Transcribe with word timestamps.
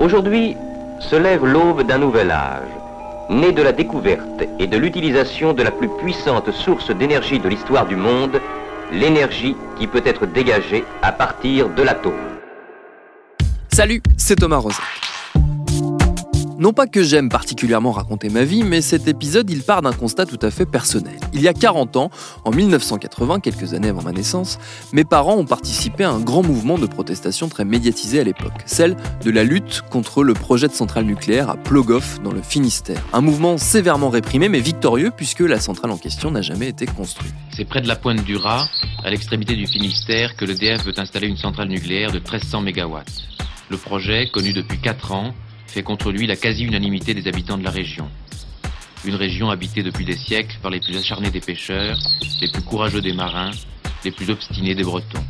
Aujourd'hui 0.00 0.56
se 0.98 1.16
lève 1.16 1.44
l'aube 1.44 1.82
d'un 1.82 1.98
nouvel 1.98 2.30
âge, 2.30 2.68
né 3.28 3.52
de 3.52 3.62
la 3.62 3.72
découverte 3.72 4.44
et 4.58 4.66
de 4.66 4.76
l'utilisation 4.76 5.52
de 5.52 5.62
la 5.62 5.70
plus 5.70 5.88
puissante 5.98 6.50
source 6.52 6.90
d'énergie 6.90 7.38
de 7.38 7.48
l'histoire 7.48 7.86
du 7.86 7.96
monde, 7.96 8.40
l'énergie 8.92 9.56
qui 9.78 9.86
peut 9.86 10.02
être 10.04 10.26
dégagée 10.26 10.84
à 11.02 11.12
partir 11.12 11.68
de 11.68 11.82
l'atome. 11.82 12.12
Salut, 13.72 14.02
c'est 14.16 14.36
Thomas 14.36 14.58
Rozek. 14.58 15.09
Non 16.60 16.74
pas 16.74 16.86
que 16.86 17.02
j'aime 17.02 17.30
particulièrement 17.30 17.90
raconter 17.90 18.28
ma 18.28 18.44
vie, 18.44 18.64
mais 18.64 18.82
cet 18.82 19.08
épisode, 19.08 19.48
il 19.48 19.62
part 19.62 19.80
d'un 19.80 19.94
constat 19.94 20.26
tout 20.26 20.38
à 20.42 20.50
fait 20.50 20.66
personnel. 20.66 21.18
Il 21.32 21.40
y 21.40 21.48
a 21.48 21.54
40 21.54 21.96
ans, 21.96 22.10
en 22.44 22.50
1980, 22.50 23.40
quelques 23.40 23.72
années 23.72 23.88
avant 23.88 24.02
ma 24.02 24.12
naissance, 24.12 24.58
mes 24.92 25.04
parents 25.04 25.36
ont 25.36 25.46
participé 25.46 26.04
à 26.04 26.10
un 26.10 26.20
grand 26.20 26.42
mouvement 26.42 26.76
de 26.76 26.84
protestation 26.84 27.48
très 27.48 27.64
médiatisé 27.64 28.20
à 28.20 28.24
l'époque, 28.24 28.52
celle 28.66 28.94
de 29.24 29.30
la 29.30 29.42
lutte 29.42 29.80
contre 29.90 30.22
le 30.22 30.34
projet 30.34 30.68
de 30.68 30.74
centrale 30.74 31.04
nucléaire 31.04 31.48
à 31.48 31.56
Plogoff, 31.56 32.20
dans 32.20 32.30
le 32.30 32.42
Finistère. 32.42 33.02
Un 33.14 33.22
mouvement 33.22 33.56
sévèrement 33.56 34.10
réprimé, 34.10 34.50
mais 34.50 34.60
victorieux, 34.60 35.12
puisque 35.16 35.40
la 35.40 35.60
centrale 35.60 35.92
en 35.92 35.96
question 35.96 36.30
n'a 36.30 36.42
jamais 36.42 36.68
été 36.68 36.84
construite. 36.84 37.32
C'est 37.56 37.64
près 37.64 37.80
de 37.80 37.88
la 37.88 37.96
pointe 37.96 38.22
du 38.22 38.36
Raz, 38.36 38.68
à 39.02 39.08
l'extrémité 39.08 39.56
du 39.56 39.66
Finistère, 39.66 40.36
que 40.36 40.44
l'EDF 40.44 40.84
veut 40.84 40.98
installer 40.98 41.28
une 41.28 41.38
centrale 41.38 41.68
nucléaire 41.68 42.12
de 42.12 42.18
1300 42.18 42.60
MW. 42.60 42.98
Le 43.70 43.76
projet, 43.78 44.28
connu 44.30 44.52
depuis 44.52 44.78
4 44.78 45.12
ans, 45.12 45.32
fait 45.70 45.82
contre 45.82 46.10
lui 46.10 46.26
la 46.26 46.36
quasi-unanimité 46.36 47.14
des 47.14 47.28
habitants 47.28 47.56
de 47.56 47.64
la 47.64 47.70
région. 47.70 48.08
Une 49.04 49.14
région 49.14 49.50
habitée 49.50 49.82
depuis 49.82 50.04
des 50.04 50.16
siècles 50.16 50.56
par 50.60 50.70
les 50.70 50.80
plus 50.80 50.96
acharnés 50.96 51.30
des 51.30 51.40
pêcheurs, 51.40 51.96
les 52.40 52.50
plus 52.50 52.62
courageux 52.62 53.00
des 53.00 53.12
marins, 53.12 53.52
les 54.04 54.10
plus 54.10 54.28
obstinés 54.30 54.74
des 54.74 54.82
Bretons. 54.82 55.24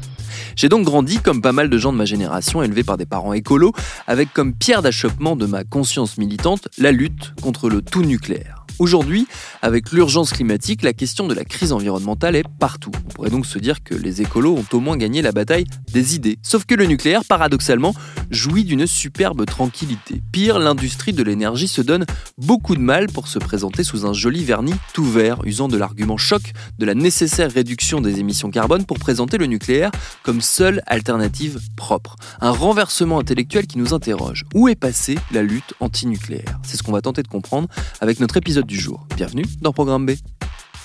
J'ai 0.56 0.68
donc 0.68 0.84
grandi, 0.84 1.18
comme 1.18 1.42
pas 1.42 1.52
mal 1.52 1.68
de 1.70 1.78
gens 1.78 1.92
de 1.92 1.98
ma 1.98 2.04
génération, 2.04 2.62
élevé 2.62 2.82
par 2.82 2.96
des 2.96 3.06
parents 3.06 3.32
écolos, 3.32 3.72
avec 4.06 4.32
comme 4.32 4.54
pierre 4.54 4.82
d'achoppement 4.82 5.36
de 5.36 5.46
ma 5.46 5.64
conscience 5.64 6.18
militante 6.18 6.68
la 6.78 6.90
lutte 6.90 7.32
contre 7.42 7.68
le 7.68 7.82
tout 7.82 8.02
nucléaire. 8.02 8.59
Aujourd'hui, 8.80 9.26
avec 9.60 9.92
l'urgence 9.92 10.30
climatique, 10.30 10.82
la 10.82 10.94
question 10.94 11.26
de 11.26 11.34
la 11.34 11.44
crise 11.44 11.70
environnementale 11.70 12.34
est 12.34 12.48
partout. 12.58 12.90
On 12.94 13.12
pourrait 13.12 13.28
donc 13.28 13.44
se 13.44 13.58
dire 13.58 13.84
que 13.84 13.94
les 13.94 14.22
écolos 14.22 14.56
ont 14.56 14.64
au 14.74 14.80
moins 14.80 14.96
gagné 14.96 15.20
la 15.20 15.32
bataille 15.32 15.66
des 15.92 16.14
idées. 16.14 16.38
Sauf 16.42 16.64
que 16.64 16.74
le 16.74 16.86
nucléaire, 16.86 17.26
paradoxalement, 17.28 17.94
jouit 18.30 18.64
d'une 18.64 18.86
superbe 18.86 19.44
tranquillité. 19.44 20.22
Pire, 20.32 20.58
l'industrie 20.58 21.12
de 21.12 21.22
l'énergie 21.22 21.68
se 21.68 21.82
donne 21.82 22.06
beaucoup 22.38 22.74
de 22.74 22.80
mal 22.80 23.08
pour 23.08 23.28
se 23.28 23.38
présenter 23.38 23.84
sous 23.84 24.06
un 24.06 24.14
joli 24.14 24.44
vernis 24.46 24.72
tout 24.94 25.04
vert, 25.04 25.44
usant 25.44 25.68
de 25.68 25.76
l'argument 25.76 26.16
choc 26.16 26.40
de 26.78 26.86
la 26.86 26.94
nécessaire 26.94 27.52
réduction 27.52 28.00
des 28.00 28.18
émissions 28.18 28.50
carbone 28.50 28.86
pour 28.86 28.98
présenter 28.98 29.36
le 29.36 29.44
nucléaire 29.44 29.90
comme 30.22 30.40
seule 30.40 30.82
alternative 30.86 31.60
propre. 31.76 32.16
Un 32.40 32.50
renversement 32.50 33.18
intellectuel 33.18 33.66
qui 33.66 33.76
nous 33.76 33.92
interroge. 33.92 34.46
Où 34.54 34.68
est 34.68 34.74
passée 34.74 35.18
la 35.32 35.42
lutte 35.42 35.74
antinucléaire? 35.80 36.58
C'est 36.62 36.78
ce 36.78 36.82
qu'on 36.82 36.92
va 36.92 37.02
tenter 37.02 37.22
de 37.22 37.28
comprendre 37.28 37.68
avec 38.00 38.20
notre 38.20 38.38
épisode 38.38 38.69
du 38.70 38.78
jour. 38.78 39.04
Bienvenue 39.16 39.44
dans 39.60 39.72
Programme 39.72 40.06
B. 40.06 40.12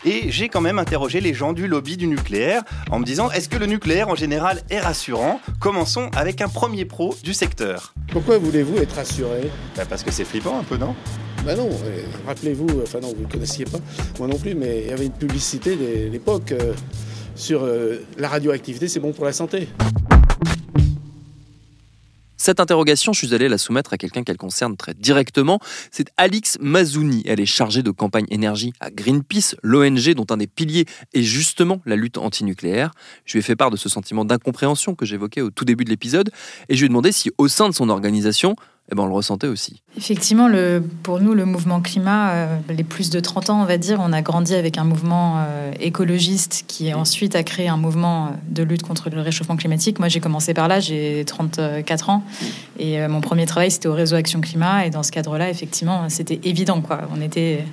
Et 0.05 0.31
j'ai 0.31 0.49
quand 0.49 0.61
même 0.61 0.79
interrogé 0.79 1.21
les 1.21 1.35
gens 1.35 1.53
du 1.53 1.67
lobby 1.67 1.97
du 1.97 2.07
nucléaire 2.07 2.63
en 2.89 2.97
me 2.97 3.05
disant 3.05 3.29
est-ce 3.29 3.47
que 3.47 3.57
le 3.57 3.67
nucléaire 3.67 4.09
en 4.09 4.15
général 4.15 4.63
est 4.71 4.79
rassurant? 4.79 5.39
Commençons 5.59 6.09
avec 6.15 6.41
un 6.41 6.47
premier 6.47 6.85
pro 6.85 7.15
du 7.23 7.35
secteur. 7.35 7.93
Pourquoi 8.11 8.39
voulez-vous 8.39 8.77
être 8.77 8.95
rassuré? 8.95 9.51
Bah 9.77 9.83
Parce 9.87 10.01
que 10.01 10.09
c'est 10.09 10.25
flippant 10.25 10.59
un 10.59 10.63
peu, 10.63 10.77
non? 10.77 10.95
Bah 11.45 11.55
non, 11.55 11.69
euh, 11.69 12.01
rappelez-vous, 12.25 12.81
enfin 12.81 12.99
non, 13.01 13.13
vous 13.15 13.21
ne 13.21 13.31
connaissiez 13.31 13.65
pas, 13.65 13.77
moi 14.17 14.27
non 14.27 14.39
plus, 14.39 14.55
mais 14.55 14.81
il 14.81 14.87
y 14.87 14.91
avait 14.91 15.05
une 15.05 15.11
publicité 15.11 15.75
de 15.75 16.09
l'époque 16.11 16.53
euh, 16.53 16.73
sur 17.35 17.63
euh, 17.63 18.03
la 18.17 18.29
radioactivité, 18.29 18.87
c'est 18.87 18.99
bon 18.99 19.11
pour 19.13 19.25
la 19.25 19.33
santé. 19.33 19.67
Cette 22.37 22.59
interrogation, 22.59 23.13
je 23.13 23.25
suis 23.25 23.33
allé 23.33 23.47
la 23.47 23.57
soumettre 23.57 23.93
à 23.93 23.97
quelqu'un 23.97 24.23
qu'elle 24.23 24.37
concerne 24.37 24.75
très 24.75 24.93
directement. 24.93 25.59
C'est 25.89 26.09
Alix 26.17 26.57
Mazouni. 26.59 27.23
Elle 27.25 27.39
est 27.39 27.45
chargée 27.45 27.81
de 27.81 27.91
campagne 27.91 28.25
énergie 28.29 28.73
à 28.79 28.91
Greenpeace, 28.91 29.55
l'ONG 29.63 30.13
dont 30.13 30.25
un 30.29 30.37
des 30.37 30.47
piliers 30.47 30.85
est 31.13 31.21
justement 31.21 31.81
la 31.85 31.95
lutte 31.95 32.17
antinucléaire. 32.17 32.91
Je 33.25 33.33
lui 33.33 33.39
ai 33.39 33.41
fait 33.41 33.55
part 33.55 33.71
de 33.71 33.77
ce 33.77 33.87
sentiment 33.87 34.25
d'incompréhension 34.25 34.95
que 34.95 35.05
j'évoquais 35.05 35.41
au 35.41 35.49
tout 35.49 35.65
début 35.65 35.85
de 35.85 35.89
l'épisode 35.89 36.29
et 36.67 36.75
je 36.75 36.81
lui 36.81 36.85
ai 36.85 36.89
demandé 36.89 37.11
si 37.11 37.31
au 37.37 37.47
sein 37.47 37.69
de 37.69 37.73
son 37.73 37.89
organisation, 37.89 38.55
eh 38.91 38.95
ben, 38.95 39.03
on 39.03 39.07
le 39.07 39.13
ressentait 39.13 39.47
aussi. 39.47 39.81
Effectivement, 39.97 40.47
le, 40.47 40.83
pour 41.01 41.19
nous, 41.19 41.33
le 41.33 41.45
mouvement 41.45 41.81
climat, 41.81 42.31
euh, 42.33 42.57
les 42.69 42.83
plus 42.83 43.09
de 43.09 43.19
30 43.19 43.49
ans, 43.49 43.61
on 43.61 43.65
va 43.65 43.77
dire, 43.79 43.99
on 43.99 44.13
a 44.13 44.21
grandi 44.21 44.53
avec 44.53 44.77
un 44.77 44.83
mouvement 44.83 45.37
euh, 45.39 45.71
écologiste 45.79 46.65
qui 46.67 46.93
ensuite 46.93 47.35
a 47.35 47.41
créé 47.41 47.67
un 47.67 47.77
mouvement 47.77 48.27
euh, 48.27 48.29
de 48.47 48.61
lutte 48.61 48.83
contre 48.83 49.09
le 49.09 49.21
réchauffement 49.21 49.55
climatique. 49.55 49.97
Moi, 49.97 50.07
j'ai 50.07 50.19
commencé 50.19 50.53
par 50.53 50.67
là, 50.67 50.79
j'ai 50.79 51.25
34 51.25 52.09
ans, 52.11 52.23
et 52.77 53.07
mon 53.07 53.21
premier 53.21 53.47
travail, 53.47 53.71
c'était 53.71 53.87
au 53.87 53.93
réseau 53.93 54.17
Action 54.17 54.39
Climat, 54.39 54.85
et 54.85 54.91
dans 54.91 55.01
ce 55.01 55.11
cadre-là, 55.11 55.49
effectivement, 55.49 56.07
c'était 56.09 56.39
évident, 56.43 56.81
quoi. 56.81 57.01
On 57.15 57.21
était 57.21 57.65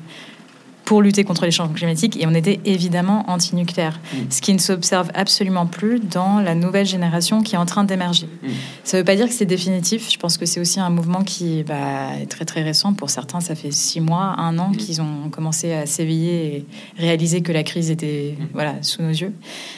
pour 0.93 1.01
lutter 1.01 1.25
contre 1.25 1.47
les 1.47 1.51
changements 1.51 1.73
climatiques 1.73 2.21
et 2.21 2.27
on 2.27 2.35
était 2.35 2.61
évidemment 2.67 3.25
anti-nucléaire. 3.27 3.99
Mm. 4.13 4.17
Ce 4.29 4.43
qui 4.43 4.53
ne 4.53 4.59
s'observe 4.59 5.11
absolument 5.15 5.65
plus 5.65 6.01
dans 6.01 6.39
la 6.39 6.55
nouvelle 6.55 6.85
génération 6.85 7.41
qui 7.41 7.55
est 7.55 7.59
en 7.59 7.65
train 7.65 7.85
d'émerger. 7.85 8.27
Mm. 8.27 8.49
Ça 8.85 8.99
ne 8.99 9.01
veut 9.01 9.05
pas 9.07 9.17
dire 9.17 9.27
que 9.27 9.33
c'est 9.33 9.47
définitif. 9.47 10.11
Je 10.13 10.19
pense 10.19 10.37
que 10.37 10.45
c'est 10.45 10.61
aussi 10.61 10.81
un 10.81 10.91
mouvement 10.91 11.25
qui 11.25 11.63
bah, 11.63 12.11
est 12.21 12.27
très 12.27 12.45
très 12.45 12.63
récent. 12.63 12.93
Pour 12.93 13.09
certains, 13.09 13.41
ça 13.41 13.55
fait 13.55 13.71
six 13.71 14.03
mois, 14.03 14.35
un 14.37 14.59
an 14.59 14.69
mm. 14.69 14.77
qu'ils 14.77 15.01
ont 15.01 15.31
commencé 15.31 15.73
à 15.73 15.87
s'éveiller 15.87 16.57
et 16.57 16.67
réaliser 16.99 17.41
que 17.41 17.53
la 17.53 17.63
crise 17.63 17.91
était 17.91 18.37
voilà, 18.53 18.75
sous 18.83 19.01
nos 19.01 19.09
yeux. 19.09 19.33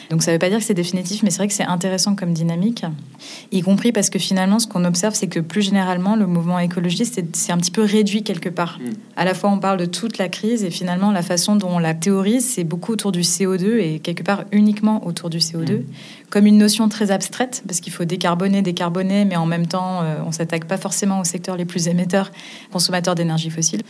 Donc 0.09 0.21
ça 0.21 0.31
ne 0.31 0.35
veut 0.35 0.39
pas 0.39 0.49
dire 0.49 0.59
que 0.59 0.65
c'est 0.65 0.73
définitif, 0.73 1.23
mais 1.23 1.29
c'est 1.29 1.37
vrai 1.37 1.47
que 1.47 1.53
c'est 1.53 1.63
intéressant 1.63 2.15
comme 2.15 2.33
dynamique, 2.33 2.83
y 3.53 3.61
compris 3.61 3.93
parce 3.93 4.09
que 4.09 4.19
finalement, 4.19 4.59
ce 4.59 4.67
qu'on 4.67 4.83
observe, 4.83 5.15
c'est 5.15 5.27
que 5.27 5.39
plus 5.39 5.61
généralement, 5.61 6.17
le 6.17 6.27
mouvement 6.27 6.59
écologiste, 6.59 7.21
c'est 7.31 7.51
un 7.53 7.57
petit 7.57 7.71
peu 7.71 7.83
réduit 7.83 8.23
quelque 8.23 8.49
part. 8.49 8.79
À 9.15 9.23
la 9.23 9.33
fois, 9.33 9.49
on 9.49 9.59
parle 9.59 9.79
de 9.79 9.85
toute 9.85 10.17
la 10.17 10.27
crise 10.27 10.65
et 10.65 10.71
finalement, 10.71 11.04
la 11.11 11.21
façon 11.21 11.55
dont 11.55 11.69
on 11.69 11.79
la 11.79 11.93
théorise, 11.93 12.45
c'est 12.45 12.63
beaucoup 12.63 12.93
autour 12.93 13.11
du 13.11 13.21
CO2 13.21 13.79
et 13.79 13.99
quelque 13.99 14.23
part 14.23 14.45
uniquement 14.51 15.05
autour 15.05 15.29
du 15.29 15.39
CO2, 15.39 15.79
mm. 15.79 15.83
comme 16.29 16.45
une 16.45 16.57
notion 16.57 16.89
très 16.89 17.11
abstraite, 17.11 17.63
parce 17.67 17.79
qu'il 17.79 17.93
faut 17.93 18.05
décarboner, 18.05 18.61
décarboner, 18.61 19.25
mais 19.25 19.35
en 19.35 19.45
même 19.45 19.67
temps, 19.67 20.01
euh, 20.01 20.17
on 20.25 20.31
s'attaque 20.31 20.65
pas 20.65 20.77
forcément 20.77 21.19
aux 21.19 21.23
secteurs 21.23 21.57
les 21.57 21.65
plus 21.65 21.87
émetteurs, 21.87 22.31
consommateurs 22.71 23.15
d'énergie 23.15 23.49
fossile. 23.49 23.81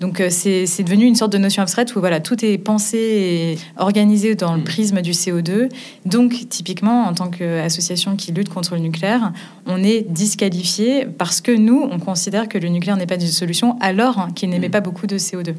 Donc 0.00 0.20
euh, 0.20 0.28
c'est 0.30 0.82
devenu 0.82 1.04
une 1.04 1.16
sorte 1.16 1.32
de 1.32 1.38
notion 1.38 1.62
abstraite 1.62 1.94
où 1.96 2.00
voilà, 2.00 2.20
tout 2.20 2.44
est 2.44 2.58
pensé 2.58 2.98
et 2.98 3.58
organisé 3.76 4.34
dans 4.34 4.54
le 4.54 4.60
mm. 4.60 4.64
prisme 4.64 5.02
du 5.02 5.12
CO2. 5.12 5.68
Donc 6.06 6.48
typiquement, 6.48 7.04
en 7.04 7.14
tant 7.14 7.28
qu'association 7.28 8.16
qui 8.16 8.32
lutte 8.32 8.48
contre 8.48 8.74
le 8.74 8.80
nucléaire, 8.80 9.32
on 9.66 9.82
est 9.82 10.02
disqualifié 10.02 11.06
parce 11.06 11.40
que 11.40 11.52
nous, 11.52 11.88
on 11.90 11.98
considère 11.98 12.48
que 12.48 12.58
le 12.58 12.68
nucléaire 12.68 12.96
n'est 12.96 13.06
pas 13.06 13.14
une 13.14 13.20
solution 13.26 13.76
alors 13.80 14.28
qu'il 14.34 14.50
n'émet 14.50 14.68
mm. 14.68 14.72
pas 14.72 14.80
beaucoup 14.80 15.06
de 15.06 15.18
CO2. 15.18 15.54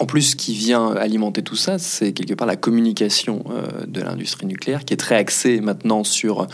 En 0.00 0.06
plus, 0.06 0.22
ce 0.22 0.36
qui 0.36 0.54
vient 0.54 0.92
alimenter 0.92 1.42
tout 1.42 1.56
ça, 1.56 1.78
c'est 1.78 2.12
quelque 2.12 2.34
part 2.34 2.46
la 2.46 2.56
communication 2.56 3.42
euh, 3.50 3.84
de 3.86 4.00
l'industrie 4.00 4.46
nucléaire, 4.46 4.84
qui 4.84 4.94
est 4.94 4.98
très 4.98 5.16
axée 5.16 5.60
maintenant 5.60 6.04
sur 6.04 6.46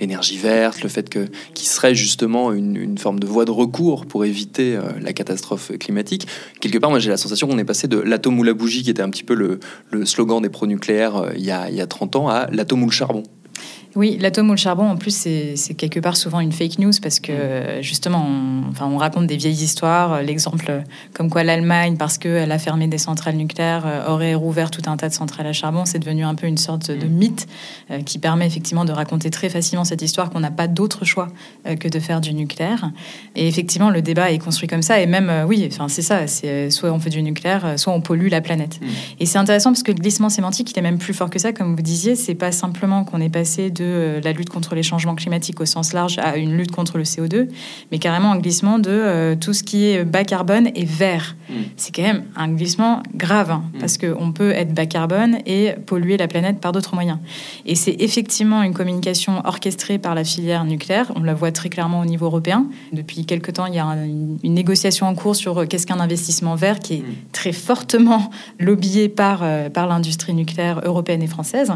l'énergie 0.00 0.36
verte, 0.36 0.82
le 0.82 0.88
fait 0.88 1.08
que 1.08 1.26
qui 1.54 1.66
serait 1.66 1.94
justement 1.94 2.52
une, 2.52 2.98
forme 2.98 3.20
de 3.20 3.26
voie 3.26 3.44
de 3.44 3.52
recours 3.52 4.06
pour 4.06 4.24
éviter 4.24 4.76
euh, 4.76 4.82
la 5.00 5.12
catastrophe 5.12 5.70
climatique. 5.78 6.26
Quelque 6.60 6.78
part, 6.78 6.90
moi, 6.90 6.98
j'ai 6.98 7.10
la 7.10 7.16
sensation 7.16 7.46
qu'on 7.46 7.58
est 7.58 7.64
passé 7.64 7.86
de 7.86 7.98
l'atome 7.98 8.38
ou 8.40 8.42
la 8.42 8.54
bougie, 8.54 8.82
qui 8.82 8.90
était 8.90 9.02
un 9.02 9.10
petit 9.10 9.24
peu 9.24 9.34
le, 9.34 10.04
slogan 10.04 10.42
des 10.42 10.48
pro-nucléaires 10.48 11.16
euh, 11.16 11.30
il, 11.36 11.44
y 11.44 11.52
a, 11.52 11.70
il 11.70 11.76
y 11.76 11.80
a 11.80 11.86
30 11.86 12.16
ans, 12.16 12.28
à 12.28 12.48
l'atome 12.50 12.82
ou 12.82 12.86
le 12.86 12.92
charbon. 12.92 13.22
Oui, 13.94 14.18
l'atome 14.20 14.48
ou 14.48 14.52
le 14.52 14.58
charbon, 14.58 14.88
en 14.88 14.96
plus, 14.96 15.14
c'est 15.14 15.74
quelque 15.74 16.00
part 16.00 16.16
souvent 16.16 16.40
une 16.40 16.52
fake 16.52 16.78
news 16.78 16.92
parce 17.02 17.20
que 17.20 17.78
justement, 17.80 18.26
on, 18.26 18.70
enfin, 18.70 18.86
on 18.86 18.96
raconte 18.96 19.26
des 19.26 19.36
vieilles 19.36 19.62
histoires. 19.62 20.22
L'exemple 20.22 20.82
comme 21.14 21.30
quoi 21.30 21.42
l'Allemagne, 21.42 21.96
parce 21.96 22.18
qu'elle 22.18 22.52
a 22.52 22.58
fermé 22.58 22.86
des 22.86 22.98
centrales 22.98 23.36
nucléaires, 23.36 23.84
euh, 23.86 24.08
aurait 24.08 24.34
rouvert 24.34 24.70
tout 24.70 24.82
un 24.86 24.96
tas 24.96 25.08
de 25.08 25.14
centrales 25.14 25.46
à 25.46 25.52
charbon. 25.52 25.84
C'est 25.84 25.98
devenu 25.98 26.24
un 26.24 26.34
peu 26.34 26.46
une 26.46 26.58
sorte 26.58 26.90
de 26.90 27.06
mm. 27.06 27.10
mythe 27.10 27.46
euh, 27.90 28.02
qui 28.02 28.18
permet 28.18 28.46
effectivement 28.46 28.84
de 28.84 28.92
raconter 28.92 29.30
très 29.30 29.48
facilement 29.48 29.84
cette 29.84 30.02
histoire 30.02 30.30
qu'on 30.30 30.40
n'a 30.40 30.50
pas 30.50 30.68
d'autre 30.68 31.04
choix 31.04 31.28
euh, 31.66 31.76
que 31.76 31.88
de 31.88 31.98
faire 31.98 32.20
du 32.20 32.34
nucléaire. 32.34 32.90
Et 33.34 33.48
effectivement, 33.48 33.90
le 33.90 34.02
débat 34.02 34.30
est 34.30 34.38
construit 34.38 34.68
comme 34.68 34.82
ça. 34.82 35.00
Et 35.00 35.06
même, 35.06 35.30
oui, 35.46 35.68
enfin, 35.70 35.88
c'est 35.88 36.02
ça. 36.02 36.26
C'est 36.26 36.70
soit 36.70 36.92
on 36.92 36.98
fait 36.98 37.10
du 37.10 37.22
nucléaire, 37.22 37.78
soit 37.78 37.92
on 37.92 38.00
pollue 38.00 38.28
la 38.28 38.40
planète. 38.40 38.80
Mm. 38.80 38.86
Et 39.20 39.26
c'est 39.26 39.38
intéressant 39.38 39.70
parce 39.70 39.82
que 39.82 39.92
le 39.92 39.98
glissement 39.98 40.28
sémantique, 40.28 40.70
il 40.70 40.78
est 40.78 40.82
même 40.82 40.98
plus 40.98 41.14
fort 41.14 41.30
que 41.30 41.38
ça. 41.38 41.52
Comme 41.52 41.74
vous 41.74 41.82
disiez, 41.82 42.16
c'est 42.16 42.34
pas 42.34 42.52
simplement 42.52 43.04
qu'on 43.04 43.20
est 43.20 43.28
passé 43.28 43.70
de 43.70 43.77
euh, 43.84 44.20
la 44.22 44.32
lutte 44.32 44.50
contre 44.50 44.74
les 44.74 44.82
changements 44.82 45.14
climatiques 45.14 45.60
au 45.60 45.66
sens 45.66 45.92
large 45.92 46.18
à 46.18 46.36
une 46.36 46.56
lutte 46.56 46.70
contre 46.72 46.98
le 46.98 47.04
CO2, 47.04 47.48
mais 47.92 47.98
carrément 47.98 48.32
un 48.32 48.38
glissement 48.38 48.78
de 48.78 48.90
euh, 48.90 49.36
tout 49.36 49.52
ce 49.52 49.62
qui 49.62 49.86
est 49.86 50.04
bas 50.04 50.24
carbone 50.24 50.68
et 50.74 50.84
vert. 50.84 51.36
Mm. 51.48 51.52
C'est 51.76 51.94
quand 51.94 52.02
même 52.02 52.24
un 52.36 52.48
glissement 52.48 53.02
grave, 53.14 53.50
hein, 53.50 53.62
Mm. 53.74 53.78
parce 53.78 53.98
qu'on 53.98 54.32
peut 54.32 54.50
être 54.52 54.72
bas 54.74 54.86
carbone 54.86 55.38
et 55.46 55.72
polluer 55.86 56.16
la 56.16 56.28
planète 56.28 56.60
par 56.60 56.72
d'autres 56.72 56.94
moyens. 56.94 57.18
Et 57.66 57.74
c'est 57.74 57.96
effectivement 58.00 58.62
une 58.62 58.74
communication 58.74 59.40
orchestrée 59.44 59.98
par 59.98 60.14
la 60.14 60.24
filière 60.24 60.64
nucléaire. 60.64 61.12
On 61.16 61.22
la 61.22 61.34
voit 61.34 61.52
très 61.52 61.68
clairement 61.68 62.00
au 62.00 62.04
niveau 62.04 62.26
européen. 62.26 62.66
Depuis 62.92 63.24
quelque 63.26 63.50
temps, 63.50 63.66
il 63.66 63.74
y 63.74 63.78
a 63.78 63.84
un- 63.86 64.04
une, 64.04 64.38
une 64.42 64.54
négociation 64.54 65.06
en 65.06 65.14
cours 65.14 65.36
sur 65.36 65.58
euh, 65.58 65.66
qu'est-ce 65.66 65.86
qu'un 65.86 66.00
investissement 66.00 66.54
vert 66.54 66.80
qui 66.80 66.94
est 66.94 67.04
très 67.32 67.52
fortement 67.52 68.30
lobbyé 68.58 69.08
par, 69.08 69.40
euh, 69.42 69.68
par 69.70 69.86
l'industrie 69.86 70.34
nucléaire 70.34 70.80
européenne 70.84 71.22
et 71.22 71.26
française. 71.26 71.72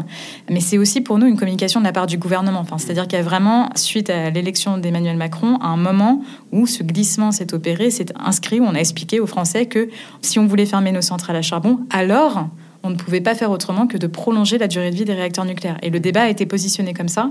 Mais 0.49 0.59
c'est 0.59 0.77
aussi 0.77 1.01
pour 1.01 1.17
nous 1.17 1.27
une 1.27 1.37
communication 1.37 1.79
de 1.79 1.85
la 1.85 1.91
part 1.93 2.07
du 2.07 2.17
gouvernement. 2.17 2.59
Enfin, 2.59 2.77
C'est-à-dire 2.77 3.07
qu'il 3.07 3.17
y 3.17 3.21
a 3.21 3.23
vraiment, 3.23 3.69
suite 3.75 4.09
à 4.09 4.29
l'élection 4.29 4.77
d'Emmanuel 4.77 5.15
Macron, 5.15 5.59
un 5.61 5.77
moment 5.77 6.21
où 6.51 6.67
ce 6.67 6.83
glissement 6.83 7.31
s'est 7.31 7.53
opéré, 7.53 7.89
s'est 7.91 8.13
inscrit, 8.19 8.59
où 8.59 8.65
on 8.65 8.75
a 8.75 8.79
expliqué 8.79 9.19
aux 9.19 9.27
Français 9.27 9.67
que 9.67 9.89
si 10.21 10.39
on 10.39 10.45
voulait 10.45 10.65
fermer 10.65 10.91
nos 10.91 11.01
centrales 11.01 11.37
à 11.37 11.41
charbon, 11.41 11.79
alors 11.89 12.47
on 12.83 12.89
ne 12.89 12.95
pouvait 12.95 13.21
pas 13.21 13.33
faire 13.33 13.49
autrement 13.49 13.87
que 13.87 13.97
de 13.97 14.07
prolonger 14.07 14.57
la 14.57 14.67
durée 14.67 14.91
de 14.91 14.95
vie 14.95 15.05
des 15.05 15.13
réacteurs 15.13 15.45
nucléaires. 15.45 15.77
Et 15.81 15.89
le 15.89 16.01
débat 16.01 16.23
a 16.23 16.29
été 16.29 16.45
positionné 16.45 16.93
comme 16.93 17.07
ça, 17.07 17.29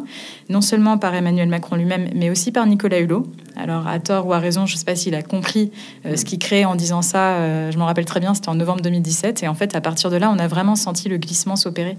non 0.48 0.62
seulement 0.62 0.96
par 0.96 1.14
Emmanuel 1.14 1.48
Macron 1.48 1.76
lui-même, 1.76 2.08
mais 2.14 2.30
aussi 2.30 2.52
par 2.52 2.66
Nicolas 2.66 3.00
Hulot. 3.00 3.26
Alors, 3.56 3.86
à 3.86 3.98
tort 4.00 4.26
ou 4.26 4.32
à 4.32 4.38
raison, 4.38 4.64
je 4.64 4.74
ne 4.74 4.78
sais 4.78 4.84
pas 4.86 4.96
s'il 4.96 5.14
a 5.14 5.22
compris 5.22 5.70
euh, 6.06 6.16
ce 6.16 6.24
qu'il 6.24 6.38
crée 6.38 6.64
en 6.64 6.74
disant 6.74 7.02
ça. 7.02 7.34
euh, 7.36 7.70
je 7.70 7.78
m'en 7.78 7.84
rappelle 7.84 8.06
très 8.06 8.18
bien, 8.18 8.32
c'était 8.32 8.48
en 8.48 8.54
novembre 8.54 8.80
2017. 8.80 9.42
Et 9.42 9.48
en 9.48 9.54
fait, 9.54 9.76
à 9.76 9.82
partir 9.82 10.08
de 10.10 10.16
là, 10.16 10.32
on 10.34 10.38
a 10.38 10.48
vraiment 10.48 10.74
senti 10.74 11.10
le 11.10 11.18
glissement 11.18 11.56
s'opérer, 11.56 11.98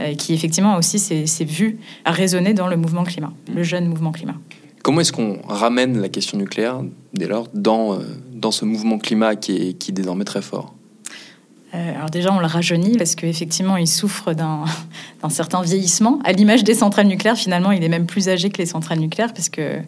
euh, 0.00 0.14
qui 0.14 0.32
effectivement 0.32 0.76
aussi 0.76 0.98
s'est 0.98 1.44
vu 1.44 1.78
à 2.06 2.10
résonner 2.10 2.54
dans 2.54 2.68
le 2.68 2.76
mouvement 2.76 3.04
climat, 3.04 3.32
le 3.54 3.62
jeune 3.62 3.86
mouvement 3.86 4.12
climat. 4.12 4.36
Comment 4.82 5.02
est-ce 5.02 5.12
qu'on 5.12 5.40
ramène 5.46 6.00
la 6.00 6.08
question 6.08 6.38
nucléaire, 6.38 6.80
dès 7.12 7.26
lors, 7.26 7.48
dans, 7.52 7.98
dans 8.32 8.50
ce 8.50 8.64
mouvement 8.64 8.98
climat 8.98 9.36
qui 9.36 9.56
est, 9.56 9.72
qui 9.74 9.90
est 9.90 9.94
désormais 9.94 10.24
très 10.24 10.42
fort? 10.42 10.74
Alors 11.74 12.08
déjà, 12.08 12.32
on 12.32 12.38
le 12.38 12.46
rajeunit 12.46 12.96
parce 12.96 13.14
qu'effectivement, 13.14 13.76
il 13.76 13.88
souffre 13.88 14.32
d'un 14.34 14.64
certain 15.28 15.62
vieillissement. 15.62 16.20
À 16.24 16.32
l'image 16.32 16.64
des 16.64 16.74
centrales 16.74 17.06
nucléaires, 17.06 17.36
finalement, 17.36 17.72
il 17.72 17.82
est 17.82 17.88
même 17.88 18.06
plus 18.06 18.28
âgé 18.28 18.50
que 18.50 18.58
les 18.58 18.66
centrales 18.66 19.00
nucléaires 19.00 19.32
parce 19.32 19.48
que 19.48 19.80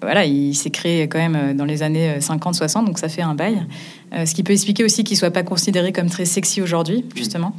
voilà, 0.00 0.24
il 0.24 0.54
s'est 0.54 0.70
créé 0.70 1.08
quand 1.08 1.18
même 1.18 1.36
euh, 1.36 1.54
dans 1.54 1.64
les 1.64 1.82
années 1.82 2.18
50-60, 2.18 2.84
donc 2.84 2.98
ça 2.98 3.08
fait 3.08 3.22
un 3.22 3.34
bail. 3.34 3.66
Euh, 4.14 4.26
ce 4.26 4.34
qui 4.34 4.42
peut 4.42 4.52
expliquer 4.52 4.84
aussi 4.84 5.02
qu'il 5.02 5.16
soit 5.16 5.30
pas 5.30 5.42
considéré 5.42 5.92
comme 5.92 6.08
très 6.08 6.24
sexy 6.24 6.62
aujourd'hui, 6.62 7.04
justement. 7.16 7.54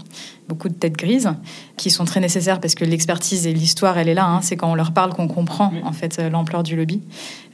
Beaucoup 0.47 0.69
de 0.69 0.73
têtes 0.75 0.95
grises 0.95 1.31
qui 1.75 1.89
sont 1.89 2.05
très 2.05 2.19
nécessaires 2.19 2.61
parce 2.61 2.75
que 2.75 2.85
l'expertise 2.85 3.47
et 3.47 3.53
l'histoire, 3.53 3.97
elle 3.97 4.07
est 4.07 4.13
là. 4.13 4.25
hein. 4.25 4.41
C'est 4.41 4.55
quand 4.55 4.71
on 4.71 4.75
leur 4.75 4.91
parle 4.91 5.11
qu'on 5.13 5.27
comprend 5.27 5.73
en 5.83 5.91
fait 5.91 6.19
euh, 6.19 6.29
l'ampleur 6.29 6.63
du 6.63 6.75
lobby. 6.75 7.01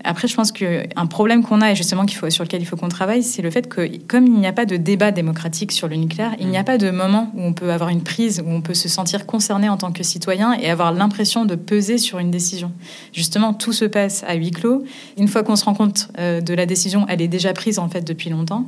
Après, 0.03 0.27
je 0.27 0.35
pense 0.35 0.51
qu'un 0.51 1.05
problème 1.07 1.43
qu'on 1.43 1.61
a 1.61 1.71
et 1.71 1.75
justement 1.75 2.05
qu'il 2.05 2.17
faut, 2.17 2.29
sur 2.29 2.43
lequel 2.43 2.61
il 2.61 2.65
faut 2.65 2.75
qu'on 2.75 2.89
travaille, 2.89 3.23
c'est 3.23 3.41
le 3.41 3.51
fait 3.51 3.69
que 3.69 3.89
comme 4.07 4.25
il 4.25 4.33
n'y 4.33 4.47
a 4.47 4.51
pas 4.51 4.65
de 4.65 4.75
débat 4.75 5.11
démocratique 5.11 5.71
sur 5.71 5.87
le 5.87 5.95
nucléaire, 5.95 6.35
il 6.39 6.47
n'y 6.47 6.57
a 6.57 6.63
pas 6.63 6.77
de 6.77 6.89
moment 6.89 7.31
où 7.35 7.41
on 7.41 7.53
peut 7.53 7.71
avoir 7.71 7.89
une 7.89 8.01
prise, 8.01 8.43
où 8.45 8.49
on 8.49 8.61
peut 8.61 8.73
se 8.73 8.89
sentir 8.89 9.25
concerné 9.25 9.69
en 9.69 9.77
tant 9.77 9.91
que 9.91 10.03
citoyen 10.03 10.53
et 10.53 10.69
avoir 10.69 10.91
l'impression 10.91 11.45
de 11.45 11.55
peser 11.55 11.97
sur 11.97 12.19
une 12.19 12.31
décision. 12.31 12.71
Justement, 13.13 13.53
tout 13.53 13.73
se 13.73 13.85
passe 13.85 14.23
à 14.27 14.33
huis 14.33 14.51
clos. 14.51 14.83
Une 15.17 15.27
fois 15.27 15.43
qu'on 15.43 15.55
se 15.55 15.65
rend 15.65 15.75
compte 15.75 16.09
euh, 16.17 16.41
de 16.41 16.53
la 16.53 16.65
décision, 16.65 17.05
elle 17.07 17.21
est 17.21 17.27
déjà 17.27 17.53
prise 17.53 17.77
en 17.79 17.87
fait 17.87 18.01
depuis 18.01 18.29
longtemps. 18.31 18.65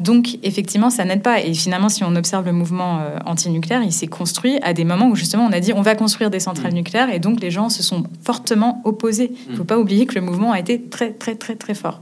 Donc, 0.00 0.38
effectivement, 0.42 0.90
ça 0.90 1.04
n'aide 1.04 1.22
pas. 1.22 1.40
Et 1.40 1.54
finalement, 1.54 1.88
si 1.88 2.04
on 2.04 2.14
observe 2.16 2.44
le 2.44 2.52
mouvement 2.52 2.98
euh, 3.00 3.18
anti-nucléaire, 3.26 3.82
il 3.82 3.92
s'est 3.92 4.06
construit 4.06 4.58
à 4.62 4.72
des 4.72 4.84
moments 4.84 5.08
où 5.08 5.16
justement 5.16 5.44
on 5.44 5.52
a 5.52 5.60
dit 5.60 5.72
on 5.72 5.82
va 5.82 5.94
construire 5.94 6.30
des 6.30 6.40
centrales 6.40 6.72
nucléaires 6.72 7.10
et 7.10 7.18
donc 7.18 7.40
les 7.40 7.50
gens 7.50 7.68
se 7.68 7.82
sont 7.82 8.04
fortement 8.22 8.80
opposés. 8.84 9.32
Il 9.46 9.52
ne 9.52 9.56
faut 9.56 9.64
pas 9.64 9.78
oublier 9.78 10.06
que 10.06 10.14
le 10.14 10.20
mouvement 10.20 10.52
a 10.52 10.58
été 10.58 10.80
très, 10.82 11.12
très, 11.12 11.34
très, 11.34 11.54
très 11.54 11.74
fort. 11.74 12.00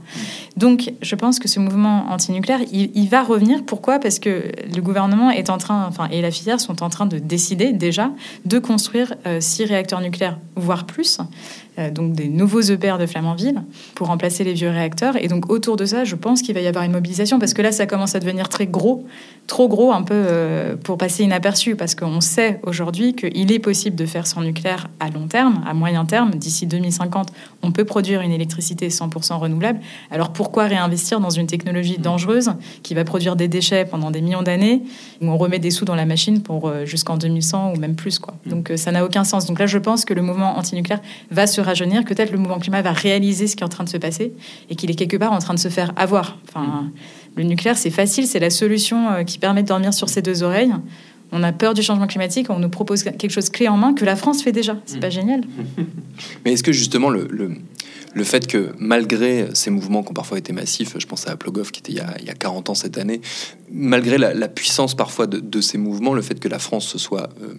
Donc, 0.57 0.93
je 1.01 1.15
pense 1.15 1.39
que 1.39 1.47
ce 1.47 1.59
mouvement 1.59 2.05
anti-nucléaire, 2.09 2.61
il, 2.71 2.91
il 2.95 3.09
va 3.09 3.23
revenir. 3.23 3.63
Pourquoi? 3.65 3.99
Parce 3.99 4.19
que 4.19 4.51
le 4.73 4.81
gouvernement 4.81 5.31
est 5.31 5.49
en 5.49 5.57
train, 5.57 5.85
enfin, 5.87 6.07
et 6.11 6.21
la 6.21 6.31
filière 6.31 6.59
sont 6.59 6.83
en 6.83 6.89
train 6.89 7.05
de 7.05 7.19
décider 7.19 7.73
déjà 7.73 8.11
de 8.45 8.59
construire 8.59 9.15
euh, 9.25 9.39
six 9.41 9.65
réacteurs 9.65 10.01
nucléaires, 10.01 10.37
voire 10.55 10.85
plus. 10.85 11.19
Euh, 11.79 11.89
donc 11.89 12.13
des 12.13 12.27
nouveaux 12.27 12.61
EPR 12.61 12.97
de 12.99 13.05
Flamanville 13.05 13.63
pour 13.95 14.07
remplacer 14.07 14.43
les 14.43 14.53
vieux 14.53 14.69
réacteurs. 14.69 15.15
Et 15.21 15.27
donc 15.27 15.49
autour 15.49 15.75
de 15.75 15.85
ça, 15.85 16.03
je 16.03 16.15
pense 16.15 16.41
qu'il 16.41 16.53
va 16.53 16.61
y 16.61 16.67
avoir 16.67 16.83
une 16.83 16.91
mobilisation 16.91 17.39
parce 17.39 17.53
que 17.53 17.61
là, 17.61 17.71
ça 17.71 17.85
commence 17.85 18.15
à 18.15 18.19
devenir 18.19 18.49
très 18.49 18.67
gros, 18.67 19.05
trop 19.47 19.67
gros 19.67 19.91
un 19.91 20.03
peu 20.03 20.13
euh, 20.13 20.75
pour 20.75 20.97
passer 20.97 21.23
inaperçu 21.23 21.75
parce 21.75 21.95
qu'on 21.95 22.21
sait 22.21 22.59
aujourd'hui 22.63 23.15
qu'il 23.15 23.51
est 23.51 23.59
possible 23.59 23.95
de 23.95 24.05
faire 24.05 24.27
sans 24.27 24.41
nucléaire 24.41 24.87
à 24.99 25.09
long 25.09 25.27
terme, 25.27 25.63
à 25.67 25.73
moyen 25.73 26.05
terme. 26.05 26.31
D'ici 26.31 26.67
2050, 26.67 27.29
on 27.61 27.71
peut 27.71 27.85
produire 27.85 28.21
une 28.21 28.31
électricité 28.31 28.89
100% 28.89 29.37
renouvelable. 29.37 29.79
Alors 30.11 30.31
pourquoi 30.31 30.65
réinvestir 30.65 31.19
dans 31.19 31.29
une 31.29 31.47
technologie 31.47 31.97
dangereuse 31.97 32.51
qui 32.83 32.93
va 32.93 33.03
produire 33.03 33.35
des 33.35 33.47
déchets 33.47 33.85
pendant 33.85 34.11
des 34.11 34.21
millions 34.21 34.43
d'années 34.43 34.83
où 35.21 35.27
on 35.27 35.37
remet 35.37 35.59
des 35.59 35.71
sous 35.71 35.85
dans 35.85 35.95
la 35.95 36.05
machine 36.05 36.41
pour 36.41 36.67
euh, 36.67 36.85
jusqu'en 36.85 37.17
2100 37.17 37.73
ou 37.73 37.79
même 37.79 37.95
plus 37.95 38.19
quoi. 38.19 38.35
Donc 38.45 38.69
euh, 38.69 38.77
ça 38.77 38.91
n'a 38.91 39.03
aucun 39.03 39.23
sens. 39.23 39.45
Donc 39.45 39.59
là, 39.59 39.65
je 39.65 39.77
pense 39.77 40.05
que 40.05 40.13
le 40.13 40.21
mouvement 40.21 40.57
anti-nucléaire 40.57 41.01
va 41.31 41.47
se 41.47 41.61
rajeunir, 41.63 42.03
que 42.03 42.13
peut-être 42.13 42.31
le 42.31 42.37
mouvement 42.37 42.59
climat 42.59 42.81
va 42.81 42.91
réaliser 42.91 43.47
ce 43.47 43.55
qui 43.55 43.63
est 43.63 43.65
en 43.65 43.69
train 43.69 43.83
de 43.83 43.89
se 43.89 43.97
passer 43.97 44.33
et 44.69 44.75
qu'il 44.75 44.91
est 44.91 44.95
quelque 44.95 45.17
part 45.17 45.31
en 45.31 45.39
train 45.39 45.53
de 45.53 45.59
se 45.59 45.69
faire 45.69 45.93
avoir. 45.95 46.37
Enfin, 46.47 46.91
le 47.35 47.43
nucléaire, 47.43 47.77
c'est 47.77 47.89
facile, 47.89 48.27
c'est 48.27 48.39
la 48.39 48.49
solution 48.49 49.09
euh, 49.09 49.23
qui 49.23 49.39
permet 49.39 49.63
de 49.63 49.67
dormir 49.67 49.93
sur 49.93 50.09
ses 50.09 50.21
deux 50.21 50.43
oreilles. 50.43 50.73
On 51.31 51.41
a 51.41 51.51
peur 51.51 51.73
du 51.73 51.81
changement 51.81 52.05
climatique, 52.05 52.49
on 52.49 52.59
nous 52.59 52.69
propose 52.69 53.01
quelque 53.01 53.29
chose 53.29 53.49
clé 53.49 53.67
en 53.67 53.75
main 53.75 53.93
que 53.93 54.05
la 54.05 54.15
France 54.15 54.43
fait 54.43 54.51
déjà. 54.51 54.77
C'est 54.85 54.99
pas 54.99 55.09
génial 55.09 55.41
Mais 56.45 56.53
est-ce 56.53 56.61
que 56.61 56.71
justement 56.71 57.09
le, 57.09 57.27
le, 57.31 57.53
le 58.13 58.23
fait 58.23 58.45
que 58.45 58.73
malgré 58.77 59.47
ces 59.55 59.71
mouvements 59.71 60.03
qui 60.03 60.11
ont 60.11 60.13
parfois 60.13 60.37
été 60.37 60.53
massifs, 60.53 60.95
je 60.97 61.07
pense 61.07 61.27
à 61.27 61.35
Plogov 61.35 61.71
qui 61.71 61.79
était 61.79 61.91
il 61.91 61.97
y 61.97 62.01
a, 62.01 62.13
il 62.19 62.25
y 62.25 62.29
a 62.29 62.35
40 62.35 62.69
ans 62.69 62.75
cette 62.75 62.99
année, 62.99 63.21
malgré 63.71 64.19
la, 64.19 64.35
la 64.35 64.47
puissance 64.47 64.93
parfois 64.95 65.25
de, 65.25 65.39
de, 65.39 65.61
ces 65.61 65.79
mouvements, 65.79 66.13
le 66.13 66.21
fait 66.21 66.39
que 66.39 66.47
la 66.47 66.59
France 66.59 66.87
se 66.87 66.99
soit 66.99 67.29
euh, 67.41 67.55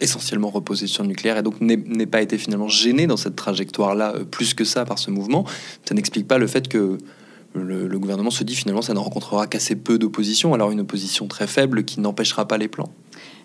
essentiellement 0.00 0.50
reposée 0.50 0.86
sur 0.86 1.02
le 1.02 1.08
nucléaire 1.08 1.38
et 1.38 1.42
donc 1.42 1.60
n'ait 1.60 2.06
pas 2.06 2.22
été 2.22 2.38
finalement 2.38 2.68
gênée 2.68 3.06
dans 3.06 3.16
cette 3.16 3.36
trajectoire-là 3.36 4.14
euh, 4.14 4.24
plus 4.24 4.54
que 4.54 4.64
ça 4.64 4.84
par 4.84 4.98
ce 4.98 5.10
mouvement, 5.10 5.44
ça 5.84 5.94
n'explique 5.94 6.26
pas 6.26 6.38
le 6.38 6.46
fait 6.46 6.68
que 6.68 6.98
le, 7.54 7.88
le, 7.88 7.98
gouvernement 7.98 8.30
se 8.30 8.44
dit 8.44 8.54
finalement 8.54 8.82
ça 8.82 8.94
ne 8.94 8.98
rencontrera 8.98 9.46
qu'assez 9.46 9.76
peu 9.76 9.98
d'opposition, 9.98 10.54
alors 10.54 10.70
une 10.70 10.80
opposition 10.80 11.26
très 11.26 11.46
faible 11.46 11.84
qui 11.84 12.00
n'empêchera 12.00 12.46
pas 12.46 12.58
les 12.58 12.68
plans. 12.68 12.90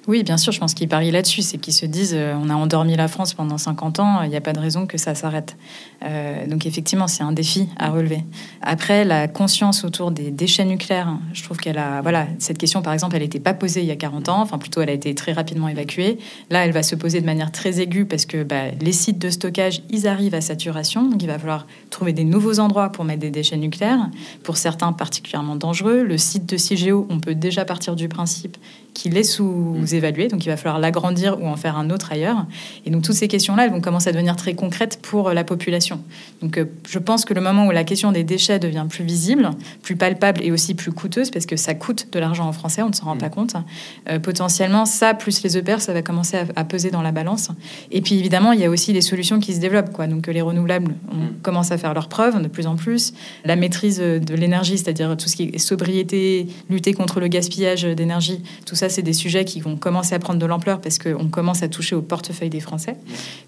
Oui, 0.05 0.23
bien 0.23 0.35
sûr, 0.35 0.51
je 0.51 0.59
pense 0.59 0.73
qu'ils 0.73 0.89
parient 0.89 1.11
là-dessus. 1.11 1.41
C'est 1.41 1.57
qu'ils 1.57 1.73
se 1.73 1.85
disent 1.85 2.13
euh, 2.13 2.35
on 2.37 2.49
a 2.49 2.55
endormi 2.55 2.97
la 2.97 3.07
France 3.07 3.33
pendant 3.33 3.57
50 3.57 3.99
ans, 3.99 4.21
il 4.23 4.29
n'y 4.29 4.35
a 4.35 4.41
pas 4.41 4.51
de 4.51 4.59
raison 4.59 4.85
que 4.85 4.97
ça 4.97 5.15
s'arrête. 5.15 5.55
Euh, 6.03 6.45
donc, 6.45 6.65
effectivement, 6.65 7.07
c'est 7.07 7.23
un 7.23 7.31
défi 7.31 7.69
à 7.77 7.89
relever. 7.89 8.25
Après, 8.61 9.05
la 9.05 9.29
conscience 9.29 9.85
autour 9.85 10.11
des 10.11 10.29
déchets 10.29 10.65
nucléaires, 10.65 11.17
je 11.31 11.41
trouve 11.43 11.57
qu'elle 11.57 11.77
a. 11.77 12.01
Voilà, 12.01 12.27
cette 12.37 12.57
question, 12.57 12.81
par 12.81 12.91
exemple, 12.91 13.15
elle 13.15 13.21
n'était 13.21 13.39
pas 13.39 13.53
posée 13.53 13.79
il 13.79 13.87
y 13.87 13.91
a 13.91 13.95
40 13.95 14.27
ans, 14.27 14.41
enfin, 14.41 14.57
plutôt, 14.57 14.81
elle 14.81 14.89
a 14.89 14.93
été 14.93 15.15
très 15.15 15.31
rapidement 15.31 15.69
évacuée. 15.69 16.17
Là, 16.49 16.65
elle 16.65 16.73
va 16.73 16.83
se 16.83 16.95
poser 16.95 17.21
de 17.21 17.25
manière 17.25 17.53
très 17.53 17.79
aiguë 17.79 18.05
parce 18.05 18.25
que 18.25 18.43
bah, 18.43 18.71
les 18.81 18.91
sites 18.91 19.19
de 19.19 19.29
stockage, 19.29 19.83
ils 19.89 20.05
arrivent 20.05 20.35
à 20.35 20.41
saturation. 20.41 21.07
Donc, 21.07 21.23
il 21.23 21.27
va 21.27 21.39
falloir 21.39 21.65
trouver 21.91 22.11
des 22.11 22.25
nouveaux 22.25 22.59
endroits 22.59 22.91
pour 22.91 23.05
mettre 23.05 23.21
des 23.21 23.31
déchets 23.31 23.55
nucléaires, 23.55 24.09
pour 24.43 24.57
certains 24.57 24.91
particulièrement 24.91 25.55
dangereux. 25.55 26.03
Le 26.03 26.17
site 26.17 26.45
de 26.45 26.57
CIGEO, 26.57 27.07
on 27.09 27.21
peut 27.21 27.35
déjà 27.35 27.63
partir 27.63 27.95
du 27.95 28.09
principe 28.09 28.57
qu'il 28.93 29.17
est 29.17 29.23
sous-évalué, 29.23 30.27
donc 30.27 30.45
il 30.45 30.49
va 30.49 30.57
falloir 30.57 30.79
l'agrandir 30.79 31.41
ou 31.41 31.47
en 31.47 31.55
faire 31.55 31.77
un 31.77 31.89
autre 31.89 32.11
ailleurs. 32.11 32.45
Et 32.85 32.89
donc 32.89 33.03
toutes 33.03 33.15
ces 33.15 33.27
questions-là, 33.27 33.65
elles 33.65 33.71
vont 33.71 33.81
commencer 33.81 34.09
à 34.09 34.11
devenir 34.11 34.35
très 34.35 34.53
concrètes 34.53 34.99
pour 35.01 35.31
la 35.31 35.43
population. 35.43 36.01
Donc 36.41 36.57
euh, 36.57 36.65
je 36.87 36.99
pense 36.99 37.25
que 37.25 37.33
le 37.33 37.41
moment 37.41 37.67
où 37.67 37.71
la 37.71 37.83
question 37.83 38.11
des 38.11 38.23
déchets 38.23 38.59
devient 38.59 38.85
plus 38.89 39.03
visible, 39.03 39.49
plus 39.81 39.95
palpable 39.95 40.41
et 40.43 40.51
aussi 40.51 40.75
plus 40.75 40.91
coûteuse, 40.91 41.31
parce 41.31 41.45
que 41.45 41.55
ça 41.55 41.73
coûte 41.73 42.07
de 42.11 42.19
l'argent 42.19 42.47
en 42.47 42.53
français, 42.53 42.81
on 42.81 42.89
ne 42.89 42.93
s'en 42.93 43.05
rend 43.05 43.17
pas 43.17 43.29
compte, 43.29 43.55
euh, 44.09 44.19
potentiellement 44.19 44.85
ça, 44.85 45.13
plus 45.13 45.43
les 45.43 45.57
EPR, 45.57 45.79
ça 45.79 45.93
va 45.93 46.01
commencer 46.01 46.37
à, 46.37 46.45
à, 46.55 46.63
peser 46.63 46.91
dans 46.91 47.01
la 47.01 47.11
balance. 47.11 47.49
Et 47.91 48.01
puis 48.01 48.17
évidemment, 48.17 48.51
il 48.51 48.59
y 48.59 48.65
a 48.65 48.69
aussi 48.69 48.93
les 48.93 49.01
solutions 49.01 49.39
qui 49.39 49.53
se 49.53 49.59
développent. 49.59 49.91
Quoi. 49.91 50.07
Donc 50.07 50.27
les 50.27 50.41
renouvelables, 50.41 50.95
on 51.11 51.33
commence 51.41 51.71
à 51.71 51.77
faire 51.77 51.93
leurs 51.93 52.09
preuves 52.09 52.41
de 52.41 52.47
plus 52.47 52.67
en 52.67 52.75
plus. 52.75 53.13
La 53.45 53.55
maîtrise 53.55 53.99
de 53.99 54.35
l'énergie, 54.35 54.77
c'est-à-dire 54.77 55.15
tout 55.17 55.27
ce 55.27 55.35
qui 55.35 55.43
est 55.53 55.57
sobriété, 55.57 56.47
lutter 56.69 56.93
contre 56.93 57.19
le 57.19 57.27
gaspillage 57.27 57.83
d'énergie, 57.83 58.41
tout 58.65 58.75
ça, 58.75 58.82
c'est 58.89 59.01
des 59.01 59.13
sujets 59.13 59.45
qui 59.45 59.59
vont 59.59 59.75
commencer 59.75 60.15
à 60.15 60.19
prendre 60.19 60.39
de 60.39 60.45
l'ampleur 60.45 60.81
parce 60.81 60.97
qu'on 60.97 61.27
commence 61.27 61.63
à 61.63 61.67
toucher 61.67 61.95
au 61.95 62.01
portefeuille 62.01 62.49
des 62.49 62.59
Français. 62.59 62.95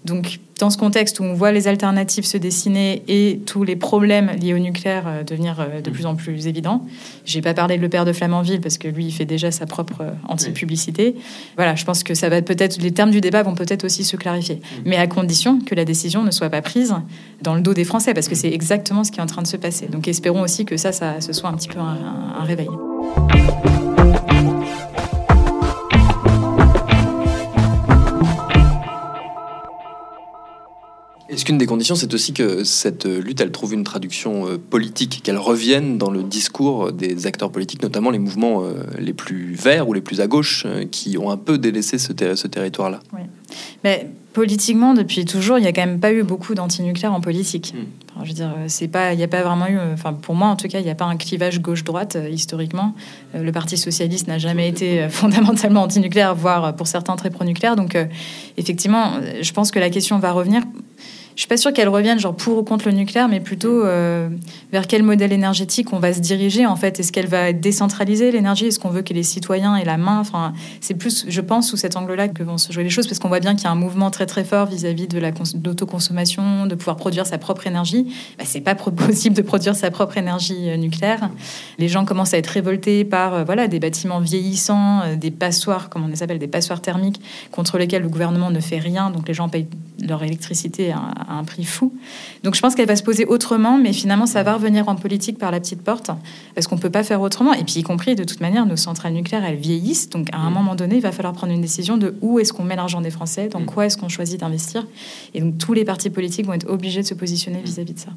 Donc, 0.04 0.38
dans 0.58 0.70
ce 0.70 0.78
contexte 0.78 1.20
où 1.20 1.24
on 1.24 1.34
voit 1.34 1.52
les 1.52 1.68
alternatives 1.68 2.24
se 2.24 2.38
dessiner 2.38 3.02
et 3.08 3.40
tous 3.44 3.62
les 3.62 3.76
problèmes 3.76 4.30
liés 4.40 4.54
au 4.54 4.58
nucléaire 4.58 5.04
euh, 5.06 5.22
devenir 5.22 5.60
euh, 5.60 5.80
de 5.80 5.90
plus 5.90 6.06
en 6.06 6.14
plus 6.14 6.46
évidents, 6.46 6.86
j'ai 7.24 7.42
pas 7.42 7.52
parlé 7.52 7.76
de 7.76 7.82
le 7.82 7.88
père 7.88 8.04
de 8.04 8.12
Flamanville 8.12 8.60
parce 8.60 8.78
que 8.78 8.88
lui, 8.88 9.06
il 9.06 9.12
fait 9.12 9.24
déjà 9.24 9.50
sa 9.50 9.66
propre 9.66 10.00
euh, 10.00 10.10
anti-publicité. 10.28 11.14
Voilà, 11.56 11.74
je 11.74 11.84
pense 11.84 12.02
que 12.02 12.14
ça 12.14 12.28
va 12.28 12.40
peut-être, 12.40 12.80
les 12.80 12.92
termes 12.92 13.10
du 13.10 13.20
débat 13.20 13.42
vont 13.42 13.54
peut-être 13.54 13.84
aussi 13.84 14.04
se 14.04 14.16
clarifier, 14.16 14.60
mais 14.84 14.96
à 14.96 15.06
condition 15.06 15.60
que 15.60 15.74
la 15.74 15.84
décision 15.84 16.22
ne 16.22 16.30
soit 16.30 16.50
pas 16.50 16.62
prise 16.62 16.94
dans 17.42 17.54
le 17.54 17.60
dos 17.60 17.74
des 17.74 17.84
Français 17.84 18.14
parce 18.14 18.28
que 18.28 18.34
c'est 18.34 18.52
exactement 18.52 19.04
ce 19.04 19.12
qui 19.12 19.20
est 19.20 19.22
en 19.22 19.26
train 19.26 19.42
de 19.42 19.46
se 19.46 19.56
passer. 19.56 19.86
Donc, 19.86 20.08
espérons 20.08 20.42
aussi 20.42 20.64
que 20.64 20.76
ça, 20.76 20.92
ça 20.92 21.20
ce 21.20 21.32
soit 21.32 21.50
un 21.50 21.54
petit 21.54 21.68
peu 21.68 21.78
un 21.78 22.44
réveil. 22.44 22.68
Est-ce 31.36 31.44
qu'une 31.44 31.58
des 31.58 31.66
conditions, 31.66 31.96
c'est 31.96 32.14
aussi 32.14 32.32
que 32.32 32.64
cette 32.64 33.04
lutte, 33.04 33.42
elle 33.42 33.52
trouve 33.52 33.74
une 33.74 33.84
traduction 33.84 34.48
euh, 34.48 34.56
politique, 34.56 35.20
qu'elle 35.22 35.36
revienne 35.36 35.98
dans 35.98 36.10
le 36.10 36.22
discours 36.22 36.92
des 36.92 37.26
acteurs 37.26 37.52
politiques, 37.52 37.82
notamment 37.82 38.08
les 38.08 38.18
mouvements 38.18 38.62
euh, 38.62 38.84
les 38.98 39.12
plus 39.12 39.52
verts 39.52 39.86
ou 39.86 39.92
les 39.92 40.00
plus 40.00 40.22
à 40.22 40.28
gauche, 40.28 40.62
euh, 40.64 40.86
qui 40.90 41.18
ont 41.18 41.30
un 41.30 41.36
peu 41.36 41.58
délaissé 41.58 41.98
ce, 41.98 42.14
ce 42.14 42.46
territoire-là? 42.46 43.00
Oui. 43.12 43.20
Mais 43.84 44.08
politiquement, 44.32 44.94
depuis 44.94 45.26
toujours, 45.26 45.58
il 45.58 45.60
n'y 45.60 45.66
a 45.66 45.74
quand 45.74 45.84
même 45.84 46.00
pas 46.00 46.10
eu 46.10 46.22
beaucoup 46.22 46.54
d'antinucléaires 46.54 47.12
en 47.12 47.20
politique. 47.20 47.74
Hmm. 47.76 47.84
Enfin, 48.14 48.24
je 48.24 48.28
veux 48.30 48.34
dire, 48.34 48.54
c'est 48.68 48.88
pas, 48.88 49.12
il 49.12 49.18
n'y 49.18 49.22
a 49.22 49.28
pas 49.28 49.42
vraiment 49.42 49.68
eu, 49.68 49.78
enfin 49.92 50.14
pour 50.14 50.34
moi 50.34 50.48
en 50.48 50.56
tout 50.56 50.68
cas, 50.68 50.78
il 50.78 50.84
n'y 50.84 50.90
a 50.90 50.94
pas 50.94 51.04
un 51.04 51.18
clivage 51.18 51.60
gauche-droite 51.60 52.16
historiquement. 52.30 52.94
le 53.34 53.52
Parti 53.52 53.76
socialiste 53.76 54.26
n'a 54.26 54.38
jamais 54.38 54.70
été 54.70 55.06
fondamentalement 55.10 55.82
antinucléaire, 55.82 56.34
voire 56.34 56.74
pour 56.76 56.86
certains 56.86 57.16
très 57.16 57.28
pro-nucléaire. 57.28 57.76
Donc 57.76 57.94
effectivement, 58.56 59.20
je 59.42 59.52
pense 59.52 59.70
que 59.70 59.78
la 59.78 59.90
question 59.90 60.18
va 60.18 60.32
revenir 60.32 60.62
je 61.36 61.42
suis 61.42 61.48
pas 61.48 61.58
sûre 61.58 61.74
qu'elle 61.74 61.90
revienne 61.90 62.18
genre 62.18 62.34
pour 62.34 62.56
ou 62.56 62.62
contre 62.62 62.88
le 62.88 62.94
nucléaire, 62.94 63.28
mais 63.28 63.40
plutôt 63.40 63.84
euh, 63.84 64.30
vers 64.72 64.86
quel 64.86 65.02
modèle 65.02 65.34
énergétique 65.34 65.92
on 65.92 65.98
va 65.98 66.14
se 66.14 66.20
diriger 66.20 66.64
en 66.64 66.76
fait? 66.76 66.98
Est-ce 66.98 67.12
qu'elle 67.12 67.26
va 67.26 67.52
décentraliser 67.52 68.32
l'énergie? 68.32 68.66
Est-ce 68.66 68.80
qu'on 68.80 68.88
veut 68.88 69.02
que 69.02 69.12
les 69.12 69.22
citoyens 69.22 69.76
aient 69.76 69.84
la 69.84 69.98
main? 69.98 70.18
Enfin, 70.18 70.54
c'est 70.80 70.94
plus, 70.94 71.26
je 71.28 71.40
pense, 71.42 71.68
sous 71.68 71.76
cet 71.76 71.94
angle-là 71.94 72.28
que 72.28 72.42
vont 72.42 72.56
se 72.56 72.72
jouer 72.72 72.84
les 72.84 72.90
choses, 72.90 73.06
parce 73.06 73.18
qu'on 73.18 73.28
voit 73.28 73.40
bien 73.40 73.54
qu'il 73.54 73.64
y 73.64 73.66
a 73.66 73.70
un 73.70 73.76
mouvement 73.76 74.10
très 74.10 74.24
très 74.24 74.44
fort 74.44 74.64
vis-à-vis 74.64 75.08
de 75.08 75.18
la 75.18 75.30
d'autoconsommation, 75.30 76.64
de 76.64 76.74
pouvoir 76.74 76.96
produire 76.96 77.26
sa 77.26 77.36
propre 77.36 77.66
énergie. 77.66 78.14
Bah, 78.38 78.44
c'est 78.46 78.62
pas 78.62 78.74
possible 78.74 79.36
de 79.36 79.42
produire 79.42 79.76
sa 79.76 79.90
propre 79.90 80.16
énergie 80.16 80.70
euh, 80.70 80.78
nucléaire. 80.78 81.28
Les 81.78 81.88
gens 81.88 82.06
commencent 82.06 82.32
à 82.32 82.38
être 82.38 82.46
révoltés 82.46 83.04
par 83.04 83.34
euh, 83.34 83.44
voilà 83.44 83.68
des 83.68 83.78
bâtiments 83.78 84.20
vieillissants, 84.20 85.16
des 85.16 85.30
passoires, 85.30 85.90
comme 85.90 86.04
on 86.04 86.08
les 86.08 86.22
appelle, 86.22 86.38
des 86.38 86.48
passoires 86.48 86.80
thermiques, 86.80 87.20
contre 87.50 87.76
lesquels 87.76 88.02
le 88.02 88.08
gouvernement 88.08 88.50
ne 88.50 88.60
fait 88.60 88.78
rien, 88.78 89.10
donc 89.10 89.28
les 89.28 89.34
gens 89.34 89.50
payent 89.50 89.68
leur 90.02 90.22
électricité 90.22 90.92
à 90.92 91.00
à 91.28 91.34
un 91.34 91.44
prix 91.44 91.64
fou. 91.64 91.92
Donc 92.42 92.54
je 92.54 92.60
pense 92.60 92.74
qu'elle 92.74 92.86
va 92.86 92.96
se 92.96 93.02
poser 93.02 93.26
autrement, 93.26 93.78
mais 93.78 93.92
finalement 93.92 94.26
ça 94.26 94.42
va 94.42 94.54
revenir 94.54 94.88
en 94.88 94.94
politique 94.94 95.38
par 95.38 95.50
la 95.50 95.60
petite 95.60 95.82
porte, 95.82 96.10
parce 96.54 96.66
qu'on 96.66 96.76
ne 96.76 96.80
peut 96.80 96.90
pas 96.90 97.02
faire 97.02 97.20
autrement. 97.20 97.52
Et 97.52 97.64
puis 97.64 97.74
y 97.78 97.82
compris, 97.82 98.14
de 98.14 98.24
toute 98.24 98.40
manière, 98.40 98.66
nos 98.66 98.76
centrales 98.76 99.12
nucléaires, 99.12 99.44
elles 99.44 99.56
vieillissent, 99.56 100.10
donc 100.10 100.28
à 100.32 100.38
un 100.38 100.50
mm. 100.50 100.54
moment 100.54 100.74
donné, 100.74 100.96
il 100.96 101.02
va 101.02 101.12
falloir 101.12 101.34
prendre 101.34 101.52
une 101.52 101.60
décision 101.60 101.96
de 101.96 102.14
où 102.20 102.38
est-ce 102.38 102.52
qu'on 102.52 102.64
met 102.64 102.76
l'argent 102.76 103.00
des 103.00 103.10
Français, 103.10 103.48
dans 103.48 103.60
mm. 103.60 103.66
quoi 103.66 103.86
est-ce 103.86 103.96
qu'on 103.96 104.08
choisit 104.08 104.40
d'investir. 104.40 104.86
Et 105.34 105.40
donc 105.40 105.58
tous 105.58 105.72
les 105.72 105.84
partis 105.84 106.10
politiques 106.10 106.46
vont 106.46 106.54
être 106.54 106.68
obligés 106.68 107.02
de 107.02 107.06
se 107.06 107.14
positionner 107.14 107.60
vis-à-vis 107.62 107.94
de 107.94 107.98
ça. 107.98 108.10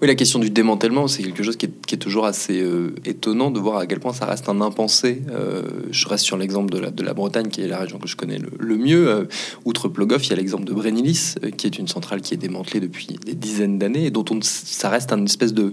Oui, 0.00 0.08
la 0.08 0.14
question 0.14 0.38
du 0.38 0.50
démantèlement, 0.50 1.06
c'est 1.06 1.22
quelque 1.22 1.42
chose 1.42 1.56
qui 1.56 1.66
est, 1.66 1.96
toujours 2.02 2.24
assez 2.24 2.60
euh, 2.60 2.94
étonnant 3.04 3.50
de 3.50 3.60
voir 3.60 3.76
à 3.76 3.86
quel 3.86 4.00
point 4.00 4.12
ça 4.12 4.24
reste 4.24 4.48
un 4.48 4.60
impensé. 4.60 5.22
Euh, 5.30 5.62
je 5.90 6.08
reste 6.08 6.24
sur 6.24 6.36
l'exemple 6.36 6.72
de 6.72 6.78
la, 6.78 6.90
de 6.90 7.02
la 7.02 7.14
Bretagne, 7.14 7.48
qui 7.48 7.60
est 7.60 7.68
la 7.68 7.78
région 7.78 7.98
que 7.98 8.08
je 8.08 8.16
connais 8.16 8.38
le, 8.38 8.76
mieux. 8.76 9.08
Euh, 9.08 9.24
outre 9.64 9.88
Plogoff, 9.88 10.26
il 10.26 10.30
y 10.30 10.32
a 10.32 10.36
l'exemple 10.36 10.64
de 10.64 10.72
Brénilis, 10.72 11.31
qui 11.56 11.66
est 11.66 11.78
une 11.78 11.88
centrale 11.88 12.20
qui 12.20 12.34
est 12.34 12.38
démantelée 12.38 12.80
depuis 12.80 13.06
des 13.24 13.34
dizaines 13.34 13.78
d'années 13.78 14.06
et 14.06 14.10
dont 14.10 14.24
on, 14.30 14.40
ça 14.42 14.88
reste 14.88 15.12
un 15.12 15.24
espèce 15.24 15.52
de, 15.52 15.70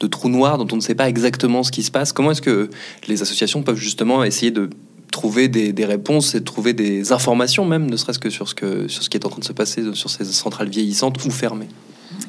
de 0.00 0.06
trou 0.06 0.28
noir 0.28 0.58
dont 0.58 0.68
on 0.72 0.76
ne 0.76 0.80
sait 0.80 0.94
pas 0.94 1.08
exactement 1.08 1.62
ce 1.62 1.70
qui 1.70 1.82
se 1.82 1.90
passe. 1.90 2.12
Comment 2.12 2.32
est-ce 2.32 2.42
que 2.42 2.70
les 3.08 3.22
associations 3.22 3.62
peuvent 3.62 3.76
justement 3.76 4.24
essayer 4.24 4.50
de 4.50 4.70
trouver 5.10 5.48
des, 5.48 5.72
des, 5.72 5.84
réponses 5.84 6.34
et 6.34 6.40
de 6.40 6.44
trouver 6.44 6.72
des 6.72 7.12
informations 7.12 7.66
même, 7.66 7.88
ne 7.88 7.96
serait-ce 7.96 8.18
que 8.18 8.30
sur 8.30 8.48
ce, 8.48 8.54
que 8.54 8.88
sur 8.88 9.02
ce 9.02 9.10
qui 9.10 9.18
est 9.18 9.26
en 9.26 9.28
train 9.28 9.40
de 9.40 9.44
se 9.44 9.52
passer 9.52 9.82
sur 9.94 10.10
ces 10.10 10.24
centrales 10.24 10.70
vieillissantes 10.70 11.24
ou 11.24 11.30
fermées? 11.30 11.68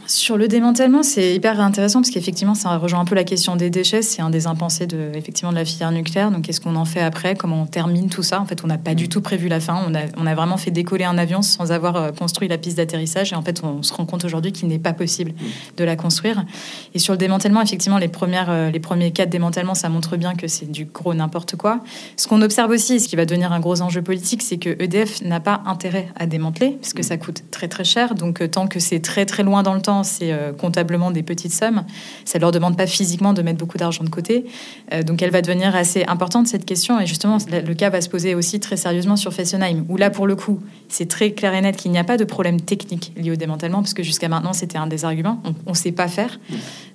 Sur 0.06 0.38
le 0.38 0.48
démantèlement, 0.48 1.02
c'est 1.02 1.34
hyper 1.34 1.62
intéressant 1.62 2.02
parce 2.02 2.10
qu'effectivement, 2.10 2.56
ça 2.56 2.78
rejoint 2.78 3.00
un 3.00 3.06
peu 3.06 3.16
la 3.16 3.24
question 3.24 3.56
des 3.56 3.70
déchets. 3.70 4.02
C'est 4.02 4.22
un 4.22 4.30
des 4.30 4.48
impensés 4.48 4.86
de, 4.86 5.12
effectivement, 5.14 5.52
de 5.52 5.58
la 5.58 5.66
filière 5.66 5.92
nucléaire. 5.92 6.30
Donc, 6.30 6.44
qu'est-ce 6.44 6.60
qu'on 6.60 6.76
en 6.76 6.86
fait 6.86 7.02
après? 7.02 7.36
Comment 7.36 7.62
on 7.62 7.66
termine 7.66 8.10
tout 8.10 8.24
ça? 8.24 8.42
En 8.42 8.46
fait, 8.46 8.64
on 8.64 8.68
n'a 8.68 8.78
pas 8.78 8.96
du 8.96 9.08
tout 9.08 9.22
prévu 9.22 9.48
la 9.48 9.60
fin. 9.60 9.82
On 9.88 9.96
a, 9.96 10.02
on 10.18 10.26
a 10.26 10.36
vraiment 10.36 10.58
fait 10.58 10.72
décoller 10.72 11.06
un 11.06 11.18
avion 11.18 11.42
sans 11.42 11.72
avoir 11.72 11.96
euh, 11.96 12.12
construit 12.12 12.48
la 12.48 12.58
piste 12.58 12.78
d'atterrissage. 12.78 13.32
Et 13.32 13.36
en 13.36 13.42
fait, 13.42 13.62
on 13.64 13.82
se 13.82 13.94
rend 13.94 14.06
compte 14.06 14.26
aujourd'hui 14.26 14.52
qu'il 14.52 14.68
n'est 14.68 14.80
pas 14.80 14.94
possible 14.94 15.32
mmh. 15.32 15.46
de 15.78 15.84
la 15.84 15.96
construire. 15.96 16.44
Et 16.94 17.00
sur 17.00 17.14
le 17.14 17.18
démantèlement, 17.18 17.62
effectivement, 17.62 17.98
les, 17.98 18.10
premières, 18.10 18.50
euh, 18.50 18.72
les 18.72 18.80
premiers 18.80 19.12
cas 19.12 19.26
de 19.26 19.32
démantèlement, 19.32 19.76
ça 19.76 19.90
montre 19.90 20.18
bien 20.18 20.36
que 20.36 20.48
c'est 20.48 20.70
du 20.70 20.86
gros 20.86 21.14
n'importe 21.14 21.56
quoi. 21.56 21.80
Ce 22.18 22.28
qu'on 22.28 22.42
observe 22.42 22.72
aussi, 22.72 23.00
ce 23.00 23.08
qui 23.08 23.16
va 23.16 23.26
devenir 23.26 23.54
un 23.54 23.60
gros 23.60 23.82
enjeu 23.82 24.02
politique, 24.02 24.42
c'est 24.42 24.58
que 24.58 24.76
EDF 24.82 25.22
n'a 25.22 25.40
pas 25.40 25.62
intérêt 25.66 26.10
à 26.18 26.26
démanteler 26.26 26.78
parce 26.82 26.94
que 26.94 27.00
mmh. 27.00 27.04
ça 27.04 27.18
coûte 27.18 27.44
très 27.52 27.70
très 27.70 27.86
cher. 27.86 28.16
Donc, 28.16 28.42
euh, 28.42 28.48
tant 28.48 28.68
que 28.68 28.80
c'est 28.80 29.00
très 29.00 29.26
très 29.26 29.44
loin 29.44 29.64
dans 29.64 29.74
le 29.74 29.82
temps, 29.82 30.03
c'est 30.04 30.32
euh, 30.32 30.52
comptablement 30.54 31.12
des 31.12 31.24
petites 31.24 31.54
sommes. 31.54 31.84
Ça 32.26 32.38
ne 32.38 32.42
leur 32.42 32.52
demande 32.52 32.78
pas 32.78 32.88
physiquement 32.88 33.34
de 33.34 33.42
mettre 33.42 33.58
beaucoup 33.58 33.78
d'argent 33.78 34.04
de 34.04 34.10
côté. 34.10 34.46
Euh, 34.94 35.04
donc 35.04 35.22
elle 35.22 35.32
va 35.32 35.42
devenir 35.42 35.76
assez 35.76 36.04
importante 36.06 36.48
cette 36.48 36.66
question. 36.66 37.00
Et 37.00 37.06
justement, 37.06 37.38
le 37.50 37.74
cas 37.74 37.90
va 37.90 38.02
se 38.02 38.10
poser 38.10 38.36
aussi 38.36 38.60
très 38.60 38.78
sérieusement 38.78 39.16
sur 39.16 39.34
Fessenheim, 39.34 39.86
où 39.90 39.98
là, 39.98 40.10
pour 40.10 40.28
le 40.28 40.36
coup, 40.36 40.60
c'est 40.90 41.08
très 41.08 41.32
clair 41.32 41.54
et 41.54 41.62
net 41.62 41.76
qu'il 41.76 41.92
n'y 41.92 41.98
a 41.98 42.04
pas 42.04 42.18
de 42.18 42.24
problème 42.24 42.62
technique 42.62 43.14
lié 43.16 43.32
au 43.32 43.36
démantèlement, 43.36 43.80
parce 43.80 43.94
que 43.94 44.04
jusqu'à 44.04 44.30
maintenant, 44.30 44.54
c'était 44.54 44.78
un 44.78 44.88
des 44.88 45.06
arguments. 45.06 45.42
On 45.66 45.72
ne 45.72 45.76
sait 45.76 45.92
pas 45.92 46.08
faire. 46.08 46.40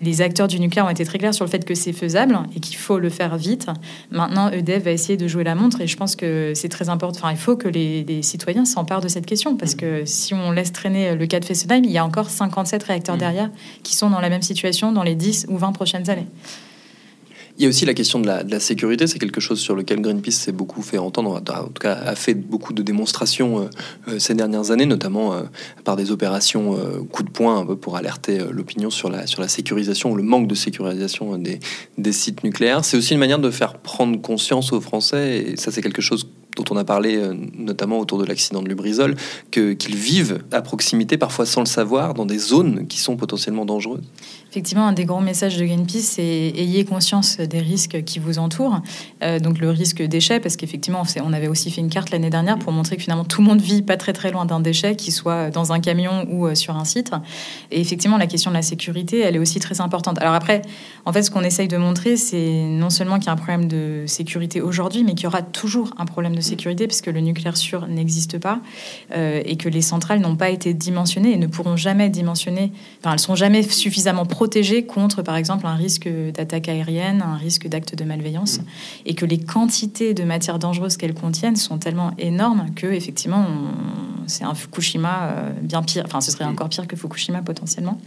Les 0.00 0.21
acteurs 0.23 0.49
du 0.49 0.61
nucléaire 0.61 0.87
ont 0.87 0.91
été 0.91 1.05
très 1.05 1.19
clairs 1.19 1.35
sur 1.35 1.45
le 1.45 1.50
fait 1.50 1.65
que 1.65 1.75
c'est 1.75 1.93
faisable 1.93 2.38
et 2.55 2.61
qu'il 2.61 2.77
faut 2.77 2.99
le 2.99 3.11
faire 3.11 3.37
vite. 3.37 3.67
Maintenant, 4.11 4.50
EDF 4.50 4.85
va 4.85 4.91
essayer 4.93 5.17
de 5.17 5.27
jouer 5.27 5.45
la 5.45 5.55
montre 5.55 5.81
et 5.81 5.87
je 5.87 5.97
pense 5.97 6.17
que 6.17 6.53
c'est 6.55 6.69
très 6.69 6.88
important. 6.88 7.19
Enfin, 7.19 7.31
il 7.33 7.38
faut 7.38 7.57
que 7.57 7.69
les, 7.69 8.05
les 8.05 8.23
citoyens 8.23 8.65
s'emparent 8.65 9.00
de 9.00 9.09
cette 9.09 9.27
question 9.27 9.57
parce 9.57 9.75
que 9.75 10.05
si 10.05 10.35
on 10.35 10.50
laisse 10.50 10.73
traîner 10.73 11.15
le 11.15 11.27
cas 11.27 11.41
de 11.41 11.45
Fessenheim, 11.45 11.85
il 11.85 11.91
y 11.91 11.99
a 11.99 12.05
encore 12.05 12.31
57 12.31 12.85
réacteurs 12.88 13.16
derrière 13.16 13.50
qui 13.83 13.95
sont 13.95 14.11
dans 14.11 14.21
la 14.21 14.28
même 14.28 14.42
situation 14.42 14.92
dans 14.92 15.02
les 15.02 15.14
10 15.14 15.47
ou 15.49 15.57
20 15.57 15.73
prochaines 15.73 16.11
années. 16.11 16.26
Il 17.59 17.64
y 17.64 17.66
a 17.66 17.71
aussi 17.71 17.85
la 17.85 17.95
question 17.95 18.21
de 18.21 18.26
la, 18.28 18.61
sécurité, 18.61 19.09
c'est 19.09 19.18
quelque 19.18 19.40
chose 19.40 19.59
sur 19.59 19.75
lequel 19.75 20.00
Greenpeace 20.00 20.30
s'est 20.30 20.52
beaucoup 20.52 20.80
fait 20.80 20.99
entendre, 20.99 21.35
en 21.35 21.40
tout 21.40 21.80
cas 21.80 21.95
a 21.95 22.14
fait 22.14 22.35
beaucoup 22.35 22.73
de 22.73 22.83
démonstrations 22.83 23.62
euh, 23.62 23.64
euh, 24.07 24.18
ces 24.21 24.35
dernières 24.35 24.71
années, 24.71 24.87
notamment 24.87 25.33
euh, 25.33 25.42
par 25.83 25.97
des 25.97 26.12
opérations 26.12 26.76
coup 27.11 27.25
de 27.25 27.30
poing 27.30 27.59
un 27.59 27.66
peu 27.66 27.75
pour 27.75 27.97
alerter 27.97 28.38
l'opinion 28.52 28.90
sur 28.90 29.11
la, 29.11 29.26
sur 29.26 29.42
la 29.42 29.49
sécurisation 29.49 30.12
ou 30.12 30.14
le 30.14 30.23
manque 30.23 30.47
de 30.47 30.54
sécurisation 30.54 31.37
des, 31.37 31.59
des 31.97 32.12
sites 32.12 32.45
nucléaires. 32.45 32.85
C'est 32.85 32.97
aussi 32.97 33.14
une 33.14 33.18
manière 33.18 33.40
de 33.40 33.50
faire 33.50 33.78
prendre 33.78 34.21
conscience 34.21 34.73
aux 34.73 34.80
Français, 34.80 35.38
et 35.38 35.57
ça 35.57 35.73
c'est 35.73 35.83
quelque 35.83 36.02
chose 36.02 36.28
dont 36.59 36.75
on 36.75 36.77
a 36.77 36.85
parlé 36.85 37.17
euh, 37.17 37.35
notamment 37.57 37.99
autour 37.99 38.19
de 38.19 38.25
l'accident 38.25 38.62
de 38.62 38.69
Lubrizol, 38.69 39.15
qu'ils 39.50 39.97
vivent 39.97 40.41
à 40.53 40.61
proximité, 40.61 41.17
parfois 41.17 41.47
sans 41.47 41.61
le 41.61 41.67
savoir, 41.67 42.15
dans 42.15 42.27
des 42.27 42.38
zones 42.38 42.87
qui 42.87 42.99
sont 42.99 43.17
potentiellement 43.17 43.65
dangereuses 43.65 44.03
Effectivement, 44.50 44.87
un 44.87 44.93
des 44.93 45.05
grands 45.05 45.21
messages 45.21 45.59
de 45.59 45.65
Greenpeace, 45.67 46.00
c'est 46.00 46.23
ayez 46.23 46.87
conscience 46.87 47.37
des 47.37 47.61
risques 47.61 48.03
qui 48.05 48.19
vous 48.19 48.38
entourent. 48.38 48.81
Euh, 49.23 49.38
donc 49.38 49.59
le 49.59 49.69
risque 49.69 50.03
déchet, 50.03 50.41
parce 50.41 50.57
qu'effectivement, 50.57 51.03
on 51.23 51.33
avait 51.35 51.49
aussi 51.49 51.71
fait 51.71 51.83
une 51.83 51.91
carte 51.91 52.11
l'année 52.11 52.31
dernière 52.31 52.59
pour 52.59 52.73
montrer 52.73 52.97
que 52.97 53.03
finalement 53.03 53.25
tout 53.25 53.43
le 53.43 53.47
monde 53.47 53.61
vit 53.61 53.83
pas 53.83 53.99
très 53.99 54.15
très 54.15 54.31
loin 54.31 54.47
d'un 54.47 54.61
déchet, 54.61 54.97
qu'il 54.97 55.12
soit 55.12 55.50
dans 55.50 55.73
un 55.73 55.81
camion 55.81 56.27
ou 56.31 56.47
euh, 56.47 56.55
sur 56.55 56.77
un 56.77 56.87
site. 56.87 57.11
Et 57.71 57.81
effectivement, 57.81 58.17
la 58.17 58.27
question 58.27 58.50
de 58.50 58.57
la 58.57 58.62
sécurité, 58.62 59.19
elle 59.21 59.37
est 59.37 59.38
aussi 59.38 59.61
très 59.61 59.83
importante. 59.83 60.19
Alors 60.19 60.35
après, 60.35 60.62
en 61.05 61.12
fait, 61.12 61.23
ce 61.23 61.31
qu'on 61.31 61.43
essaye 61.43 61.69
de 61.69 61.77
montrer, 61.77 62.17
c'est 62.17 62.62
non 62.62 62.88
seulement 62.88 63.19
qu'il 63.19 63.27
y 63.27 63.31
a 63.31 63.33
un 63.33 63.37
problème 63.37 63.69
de 63.69 64.05
sécurité 64.07 64.62
aujourd'hui, 64.62 65.05
mais 65.05 65.15
qu'il 65.15 65.25
y 65.25 65.27
aura 65.27 65.43
toujours 65.43 65.91
un 65.99 66.07
problème 66.07 66.35
de 66.35 66.41
sécurité, 66.41 66.48
puisque 66.57 67.07
le 67.07 67.21
nucléaire 67.21 67.57
sûr 67.57 67.87
n'existe 67.87 68.38
pas, 68.38 68.61
euh, 69.12 69.43
et 69.45 69.57
que 69.57 69.69
les 69.69 69.83
centrales 69.83 70.21
n'ont 70.21 70.37
pas 70.37 70.50
été 70.50 70.75
dimensionnées 70.75 71.33
et 71.33 71.37
ne 71.37 71.47
pourront 71.47 71.76
jamais 71.76 72.09
dimensionner, 72.09 72.73
enfin, 73.00 73.12
elles 73.12 73.19
sont 73.19 73.35
jamais 73.35 73.62
suffisamment 73.62 74.26
protéger 74.26 74.85
contre, 74.85 75.23
par 75.23 75.37
exemple, 75.37 75.67
un 75.67 75.75
risque 75.75 76.09
d'attaque 76.09 76.69
aérienne, 76.69 77.23
un 77.23 77.37
risque 77.37 77.69
d'acte 77.69 77.95
de 77.95 78.05
malveillance, 78.05 78.61
et 79.07 79.14
que 79.14 79.26
les 79.26 79.38
quantités 79.38 80.14
de 80.14 80.25
matières 80.25 80.59
dangereuses 80.59 80.97
qu'elles 80.97 81.14
contiennent 81.14 81.57
sont 81.57 81.78
tellement 81.78 82.12
énormes 82.19 82.67
que, 82.75 82.87
effectivement, 82.87 83.47
c'est 84.26 84.45
un 84.45 84.55
Fukushima 84.55 85.31
euh, 85.31 85.52
bien 85.62 85.83
pire. 85.83 86.05
Enfin, 86.07 86.21
ce 86.21 86.31
serait 86.31 86.45
encore 86.45 86.69
pire 86.69 86.87
que 86.87 86.97
Fukushima 86.97 87.43
potentiellement. 87.43 87.99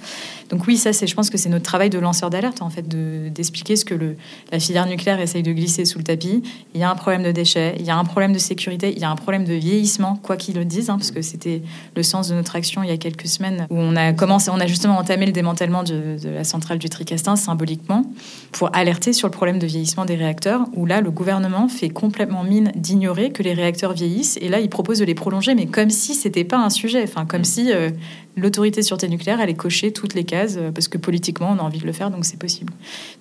Donc 0.49 0.67
oui, 0.67 0.77
ça, 0.77 0.93
c'est, 0.93 1.07
je 1.07 1.15
pense 1.15 1.29
que 1.29 1.37
c'est 1.37 1.49
notre 1.49 1.65
travail 1.65 1.89
de 1.89 1.99
lanceur 1.99 2.29
d'alerte, 2.29 2.61
en 2.61 2.69
fait, 2.69 2.87
de, 2.87 3.29
d'expliquer 3.29 3.75
ce 3.75 3.85
que 3.85 3.95
le, 3.95 4.15
la 4.51 4.59
filière 4.59 4.85
nucléaire 4.85 5.19
essaye 5.19 5.43
de 5.43 5.51
glisser 5.51 5.85
sous 5.85 5.97
le 5.97 6.03
tapis. 6.03 6.43
Il 6.73 6.79
y 6.79 6.83
a 6.83 6.91
un 6.91 6.95
problème 6.95 7.23
de 7.23 7.31
déchets, 7.31 7.75
il 7.79 7.85
y 7.85 7.89
a 7.89 7.97
un 7.97 8.05
problème 8.05 8.30
de 8.33 8.39
sécurité, 8.39 8.93
il 8.95 8.99
y 8.99 9.03
a 9.03 9.09
un 9.09 9.15
problème 9.15 9.45
de 9.45 9.53
vieillissement, 9.53 10.17
quoi 10.21 10.37
qu'ils 10.37 10.55
le 10.55 10.65
disent, 10.65 10.89
hein, 10.89 10.97
parce 10.97 11.11
que 11.11 11.21
c'était 11.21 11.61
le 11.95 12.03
sens 12.03 12.29
de 12.29 12.35
notre 12.35 12.55
action 12.55 12.83
il 12.83 12.89
y 12.89 12.93
a 12.93 12.97
quelques 12.97 13.27
semaines 13.27 13.67
où 13.69 13.77
on 13.77 13.95
a 13.95 14.13
commencé, 14.13 14.49
on 14.51 14.59
a 14.59 14.67
justement 14.67 14.97
entamé 14.97 15.25
le 15.25 15.31
démantèlement 15.31 15.83
de, 15.83 16.17
de 16.21 16.29
la 16.29 16.43
centrale 16.43 16.77
du 16.77 16.89
Tricastin 16.89 17.35
symboliquement 17.35 18.05
pour 18.51 18.75
alerter 18.75 19.13
sur 19.13 19.27
le 19.27 19.31
problème 19.31 19.59
de 19.59 19.67
vieillissement 19.67 20.05
des 20.05 20.15
réacteurs, 20.15 20.65
où 20.73 20.85
là, 20.85 21.01
le 21.01 21.11
gouvernement 21.11 21.67
fait 21.67 21.89
complètement 21.89 22.43
mine 22.43 22.71
d'ignorer 22.75 23.31
que 23.31 23.43
les 23.43 23.53
réacteurs 23.53 23.93
vieillissent, 23.93 24.37
et 24.41 24.49
là, 24.49 24.59
il 24.59 24.69
propose 24.69 24.99
de 24.99 25.05
les 25.05 25.15
prolonger, 25.15 25.55
mais 25.55 25.65
comme 25.65 25.89
si 25.89 26.13
c'était 26.13 26.43
pas 26.43 26.57
un 26.57 26.69
sujet, 26.69 27.03
enfin, 27.03 27.25
comme 27.25 27.43
si 27.43 27.71
euh, 27.71 27.89
l'autorité 28.35 28.81
de 28.81 28.85
sûreté 28.85 29.07
nucléaire 29.07 29.39
allait 29.39 29.53
cocher 29.53 29.91
toutes 29.91 30.13
les 30.13 30.23
cases, 30.23 30.55
euh, 30.57 30.71
parce 30.71 30.87
que 30.87 30.97
politiquement, 30.97 31.51
on 31.51 31.59
a 31.59 31.63
envie 31.63 31.79
de 31.79 31.85
le 31.85 31.91
faire, 31.91 32.11
donc 32.11 32.25
c'est 32.25 32.39
possible. 32.39 32.73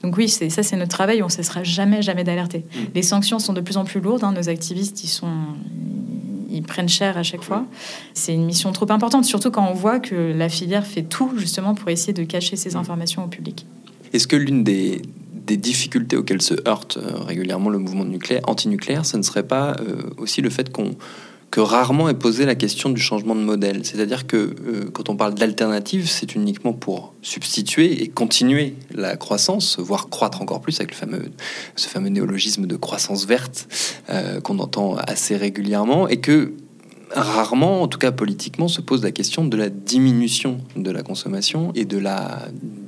Donc 0.03 0.17
oui, 0.17 0.29
c'est, 0.29 0.51
ça, 0.51 0.63
c'est 0.63 0.77
notre 0.77 0.91
travail, 0.91 1.23
on 1.23 1.27
ne 1.27 1.31
cessera 1.31 1.63
jamais, 1.63 2.03
jamais 2.03 2.25
d'alerter. 2.25 2.59
Mmh. 2.59 2.79
Les 2.95 3.03
sanctions 3.03 3.39
sont 3.39 3.53
de 3.53 3.61
plus 3.61 3.77
en 3.77 3.85
plus 3.85 4.01
lourdes, 4.01 4.25
hein, 4.25 4.33
nos 4.33 4.49
activistes, 4.49 5.03
ils 5.05 5.09
sont 5.09 5.29
ils 6.51 6.63
prennent 6.63 6.89
cher 6.89 7.17
à 7.17 7.23
chaque 7.23 7.43
fois. 7.43 7.65
C'est 8.15 8.35
une 8.35 8.45
mission 8.45 8.73
trop 8.73 8.91
importante, 8.91 9.25
surtout 9.25 9.51
quand 9.51 9.67
on 9.69 9.75
voit 9.75 10.01
que 10.01 10.33
la 10.37 10.49
filière 10.49 10.87
fait 10.87 11.03
tout 11.03 11.33
justement 11.37 11.75
pour 11.75 11.89
essayer 11.91 12.13
de 12.13 12.25
cacher 12.25 12.57
ces 12.57 12.77
informations 12.77 13.25
au 13.25 13.29
public. 13.29 13.67
Est-ce 14.13 14.27
que 14.27 14.37
l'une 14.37 14.65
des, 14.65 15.03
difficultés 15.57 16.17
auxquelles 16.17 16.43
se 16.43 16.55
heurte 16.69 16.97
euh, 16.97 17.25
régulièrement 17.25 17.71
le 17.71 17.79
mouvement 17.79 18.05
nucléaire, 18.05 18.43
anti-nucléaire, 18.47 19.05
ce 19.05 19.17
ne 19.17 19.23
serait 19.23 19.43
pas 19.43 19.75
euh, 19.81 20.03
aussi 20.17 20.43
le 20.43 20.49
fait 20.49 20.71
qu'on 20.71 20.93
que 21.51 21.61
rarement 21.61 22.09
est 22.09 22.15
posée 22.15 22.47
la 22.47 22.55
question 22.55 22.91
du 22.91 23.01
changement 23.01 23.35
de 23.35 23.41
modèle. 23.41 23.85
C'est-à-dire 23.85 24.27
que 24.27 24.37
euh, 24.37 24.91
quand 24.93 25.09
on 25.09 25.17
parle 25.17 25.35
d'alternative, 25.35 26.09
c'est 26.09 26.35
uniquement 26.35 26.73
pour 26.73 27.15
substituer 27.23 28.03
et 28.03 28.09
continuer 28.09 28.75
la 28.95 29.17
croissance, 29.17 29.79
voire 29.79 30.09
croître 30.09 30.43
encore 30.43 30.61
plus 30.61 30.79
avec 30.79 30.93
le 30.93 30.97
fameux, 30.97 31.25
ce 31.75 31.89
fameux 31.89 32.09
néologisme 32.09 32.67
de 32.67 32.77
croissance 32.77 33.27
verte 33.27 33.69
euh, 34.11 34.41
qu'on 34.41 34.59
entend 34.61 34.97
assez 34.97 35.37
régulièrement, 35.37 36.07
et 36.07 36.19
que 36.19 36.53
rarement, 37.13 37.83
en 37.83 37.89
tout 37.89 37.99
cas 37.99 38.13
politiquement, 38.13 38.69
se 38.69 38.81
pose 38.81 39.03
la 39.03 39.11
question 39.11 39.45
de 39.45 39.57
la 39.57 39.69
diminution 39.69 40.59
de 40.77 40.91
la 40.93 41.03
consommation 41.03 41.73
et 41.75 41.85
de 41.85 41.99
la, 41.99 42.43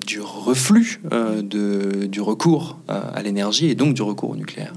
du 0.06 0.20
reflux 0.20 1.00
euh, 1.12 1.42
de, 1.42 2.06
du 2.06 2.20
recours 2.20 2.78
à 2.86 3.20
l'énergie 3.22 3.68
et 3.68 3.74
donc 3.74 3.94
du 3.94 4.02
recours 4.02 4.30
au 4.30 4.36
nucléaire. 4.36 4.72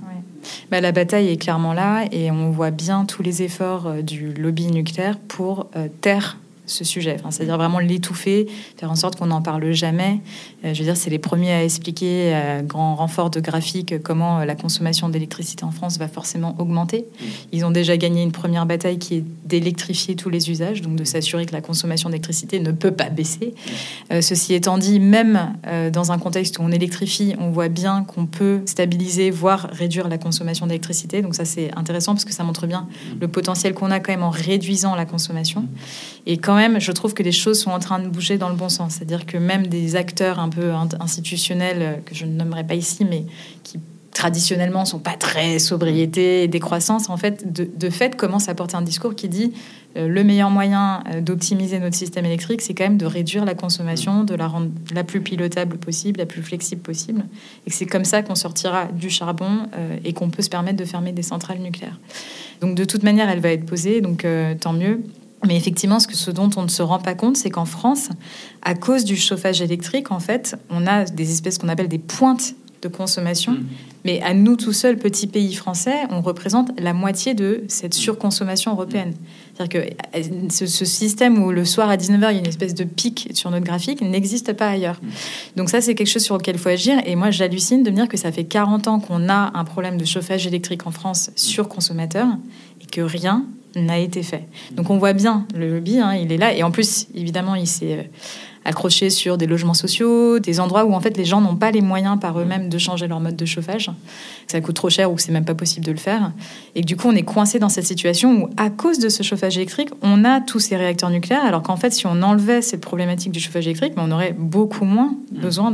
Bah, 0.72 0.82
la 0.82 0.92
bataille 0.92 1.30
est 1.30 1.38
clairement 1.38 1.74
là 1.74 2.06
et 2.12 2.32
on 2.32 2.52
voit 2.52 2.72
bien 2.72 3.06
tous 3.06 3.24
les 3.24 3.44
efforts 3.44 3.88
euh, 3.88 4.02
du 4.02 4.34
lobby 4.34 4.68
nucléaire 4.68 5.18
pour 5.18 5.68
euh, 5.76 5.88
taire 6.02 6.38
ce 6.66 6.84
sujet. 6.84 7.16
Enfin, 7.20 7.32
C'est-à-dire 7.32 7.58
vraiment 7.58 7.80
l'étouffer, 7.80 8.48
faire 8.78 8.92
en 8.92 8.96
sorte 8.96 9.18
qu'on 9.18 9.28
n'en 9.28 9.42
parle 9.42 9.72
jamais. 9.72 10.20
Euh, 10.64 10.74
je 10.74 10.80
veux 10.80 10.86
dire, 10.86 10.98
c'est 10.98 11.10
les 11.10 11.20
premiers 11.20 11.54
à 11.54 11.64
expliquer, 11.64 12.34
à 12.34 12.62
grand 12.62 12.96
renfort 12.96 13.30
de 13.30 13.40
graphique, 13.40 14.02
comment 14.04 14.44
la 14.44 14.56
consommation 14.56 15.10
d'électricité 15.10 15.64
en 15.64 15.72
France 15.72 15.98
va 15.98 16.08
forcément 16.08 16.56
augmenter. 16.60 17.00
Mmh. 17.00 17.26
Ils 17.54 17.66
ont 17.66 17.72
déjà 17.72 17.98
gagné 17.98 18.24
une 18.24 18.32
première 18.32 18.66
bataille 18.66 19.00
qui 19.00 19.16
est 19.16 19.24
d'électrifier 19.46 20.16
tous 20.16 20.30
les 20.30 20.50
usages, 20.50 20.82
donc 20.82 20.96
de 20.96 21.04
s'assurer 21.04 21.46
que 21.46 21.54
la 21.54 21.62
consommation 21.62 22.10
d'électricité 22.10 22.60
ne 22.60 22.72
peut 22.72 22.92
pas 22.92 23.10
baisser. 23.10 23.54
Mmh. 24.12 24.22
ceci 24.22 24.54
étant 24.54 24.78
dit, 24.78 25.00
même 25.00 25.54
dans 25.92 26.12
un 26.12 26.18
contexte 26.18 26.60
où 26.60 26.62
on 26.64 26.72
électrifie, 26.72 27.36
on 27.40 27.52
voit 27.52 27.70
bien 27.70 28.04
qu'on 28.04 28.26
peut 28.26 28.62
stabiliser, 28.66 29.30
voire 29.30 29.68
réduire 29.72 30.08
la 30.08 30.18
consommation 30.18 30.68
d'électricité. 30.68 31.22
Donc 31.22 31.36
ça, 31.36 31.46
c'est 31.46 31.76
intéressant 31.76 32.14
parce 32.14 32.26
que 32.26 32.34
ça 32.34 32.44
montre 32.44 32.68
bien 32.68 32.82
mmh. 32.82 33.20
le 33.22 33.28
potentiel 33.28 33.74
qu'on 33.74 33.92
a 33.92 34.00
quand 34.00 34.12
même 34.12 34.24
en 34.24 34.30
réduisant 34.30 34.96
la 34.96 35.06
consommation. 35.06 35.66
Et 36.26 36.38
quand 36.38 36.55
même, 36.56 36.80
je 36.80 36.92
trouve 36.92 37.14
que 37.14 37.24
les 37.24 37.32
choses 37.32 37.60
sont 37.60 37.72
en 37.72 37.80
train 37.80 38.00
de 38.00 38.08
bouger 38.08 38.38
dans 38.38 38.50
le 38.50 38.56
bon 38.56 38.70
sens. 38.70 38.96
C'est-à-dire 38.96 39.26
que 39.26 39.38
même 39.38 39.68
des 39.68 39.96
acteurs 39.96 40.40
un 40.40 40.50
peu 40.50 40.72
institutionnels, 41.00 41.82
euh, 41.82 41.94
que 42.06 42.16
je 42.16 42.26
ne 42.26 42.34
nommerai 42.34 42.64
pas 42.64 42.76
ici, 42.76 43.06
mais 43.06 43.26
qui 43.64 43.80
traditionnellement 44.12 44.86
sont 44.86 45.00
pas 45.00 45.16
très 45.16 45.60
sobriété 45.60 46.48
décroissance, 46.48 47.10
en 47.10 47.18
fait, 47.18 47.52
de, 47.52 47.90
fait, 47.90 48.16
commencent 48.16 48.48
à 48.48 48.56
porter 48.56 48.78
un 48.78 48.82
discours 48.82 49.14
qui 49.14 49.28
dit 49.28 49.52
euh, 49.98 50.08
le 50.08 50.24
meilleur 50.24 50.50
moyen 50.50 51.04
euh, 51.10 51.20
d'optimiser 51.20 51.80
notre 51.80 51.98
système 51.98 52.26
électrique, 52.26 52.62
c'est 52.62 52.74
quand 52.74 52.86
même 52.86 52.98
de 52.98 53.06
réduire 53.06 53.44
la 53.44 53.56
consommation, 53.56 54.24
de 54.24 54.34
la 54.34 54.48
rendre 54.48 54.70
la 54.94 55.04
plus 55.04 55.20
pilotable 55.20 55.78
possible, 55.78 56.20
la 56.20 56.26
plus 56.26 56.42
flexible 56.42 56.82
possible, 56.82 57.26
et 57.68 57.72
c'est 57.72 57.86
comme 57.86 58.06
ça 58.06 58.22
qu'on 58.22 58.36
sortira 58.36 58.86
du 58.86 59.10
charbon 59.10 59.68
et 60.06 60.14
qu'on 60.14 60.30
peut 60.30 60.42
se 60.42 60.50
permettre 60.50 60.78
de 60.78 60.86
fermer 60.86 61.12
des 61.12 61.24
centrales 61.24 61.60
nucléaires. 61.60 62.00
Donc 62.62 62.76
de 62.76 62.86
toute 62.86 63.04
manière, 63.04 63.30
elle 63.30 63.42
va 63.42 63.50
être 63.50 63.66
posée, 63.66 64.00
donc 64.00 64.26
tant 64.62 64.72
mieux. 64.72 65.02
Mais 65.48 65.56
effectivement, 65.56 66.00
ce, 66.00 66.08
que, 66.08 66.16
ce 66.16 66.32
dont 66.32 66.50
on 66.58 66.64
ne 66.64 66.68
se 66.68 66.82
rend 66.82 67.00
pas 67.00 67.16
compte, 67.16 67.38
c'est 67.38 67.50
qu'en 67.50 67.66
France, 67.66 68.10
à 68.62 68.76
cause 68.76 69.04
du 69.04 69.16
chauffage 69.16 69.62
électrique, 69.62 70.12
en 70.12 70.20
fait, 70.20 70.56
on 70.70 70.88
a 70.88 71.06
des 71.06 71.32
espèces 71.32 71.58
qu'on 71.58 71.70
appelle 71.70 71.88
des 71.88 72.00
pointes 72.00 72.56
de 72.82 72.88
consommation. 72.88 73.54
Mmh. 73.54 73.66
Mais 74.06 74.22
à 74.22 74.34
nous 74.34 74.56
tout 74.56 74.74
seuls, 74.74 74.98
petit 74.98 75.26
pays 75.26 75.54
français, 75.56 76.04
on 76.12 76.22
représente 76.22 76.70
la 76.80 76.94
moitié 76.94 77.34
de 77.34 77.64
cette 77.68 77.96
mmh. 77.96 78.00
surconsommation 78.00 78.72
européenne. 78.72 79.14
C'est-à-dire 79.56 79.82
que 79.82 80.18
euh, 80.18 80.50
ce, 80.50 80.86
système 80.86 81.42
où 81.42 81.52
le 81.52 81.66
soir 81.66 81.90
à 81.90 81.98
19h, 81.98 82.30
il 82.30 82.36
y 82.36 82.38
a 82.38 82.40
une 82.40 82.48
espèce 82.48 82.76
de 82.76 82.84
pic 82.84 83.30
sur 83.34 83.50
notre 83.50 83.66
graphique 83.66 84.02
n'existe 84.02 84.54
pas 84.54 84.70
ailleurs. 84.70 85.00
Mmh. 85.02 85.08
Donc 85.58 85.70
ça, 85.70 85.82
c'est 85.82 85.96
quelque 85.96 86.10
chose 86.10 86.24
sur 86.24 86.38
lequel 86.38 86.56
il 86.56 86.60
faut 86.60 86.70
agir. 86.70 87.02
Et 87.06 87.16
moi, 87.16 87.32
j'hallucine 87.32 87.84
de 87.84 87.90
me 87.90 87.96
dire 87.96 88.08
que 88.08 88.18
ça 88.18 88.32
fait 88.32 88.46
40 88.46 88.88
ans 88.88 89.00
qu'on 89.00 89.30
a 89.30 89.52
un 89.56 89.64
problème 89.64 89.98
de 89.98 90.06
chauffage 90.06 90.46
électrique 90.46 90.86
en 90.86 90.92
France 90.92 91.32
sur 91.36 91.68
consommateur 91.68 92.28
et 92.82 92.86
que 92.86 93.02
rien 93.02 93.46
n'a 93.76 94.00
été 94.00 94.24
fait. 94.24 94.48
Donc 94.72 94.90
on 94.90 94.98
voit 94.98 95.14
bien 95.14 95.46
le 95.56 95.74
lobby, 95.74 96.00
hein, 96.00 96.14
il 96.16 96.32
est 96.32 96.38
là. 96.38 96.54
Et 96.54 96.64
en 96.64 96.72
plus, 96.72 97.08
évidemment, 97.14 97.56
il 97.56 97.68
s'est 97.68 97.94
euh, 97.94 98.04
accroché 98.66 99.10
sur 99.10 99.38
des 99.38 99.46
logements 99.46 99.74
sociaux, 99.74 100.40
des 100.40 100.60
endroits 100.60 100.86
où 100.86 100.94
en 100.94 101.00
fait 101.00 101.16
les 101.18 101.26
gens 101.26 101.40
n'ont 101.40 101.56
pas 101.56 101.72
les 101.72 101.82
moyens 101.82 102.20
par 102.20 102.40
eux-mêmes 102.40 102.68
de 102.68 102.78
changer 102.78 103.08
leur 103.08 103.20
mode 103.20 103.36
de 103.36 103.46
chauffage. 103.46 103.92
Ça 104.48 104.60
coûte 104.60 104.76
trop 104.76 104.90
cher 104.90 105.12
ou 105.12 105.16
que 105.16 105.22
c'est 105.22 105.32
même 105.32 105.46
pas 105.46 105.56
possible 105.56 105.86
de 105.86 105.92
le 105.92 105.98
faire. 105.98 106.32
Et 106.74 106.82
du 106.82 106.98
coup, 106.98 107.08
on 107.08 107.16
est 107.16 107.24
coincé 107.24 107.60
dans 107.60 107.70
cette 107.70 107.86
situation 107.86 108.44
où, 108.44 108.50
à 108.58 108.70
cause 108.70 109.00
de 109.00 109.10
ce 109.10 109.24
chauffage 109.24 109.58
électrique, 109.58 109.90
on 110.02 110.26
a 110.26 110.42
tous 110.42 110.60
ces 110.60 110.76
réacteurs 110.76 111.12
nucléaires, 111.12 111.46
alors 111.46 111.62
qu'en 111.62 111.78
fait, 111.78 111.94
si 111.94 112.08
on 112.08 112.22
enlevait 112.22 112.62
cette 112.62 112.82
problématique 112.82 113.32
du 113.32 113.40
chauffage 113.40 113.68
électrique, 113.68 113.94
on 113.98 114.12
aurait 114.12 114.34
beaucoup 114.38 114.86
moins 114.86 115.16
besoin 115.32 115.72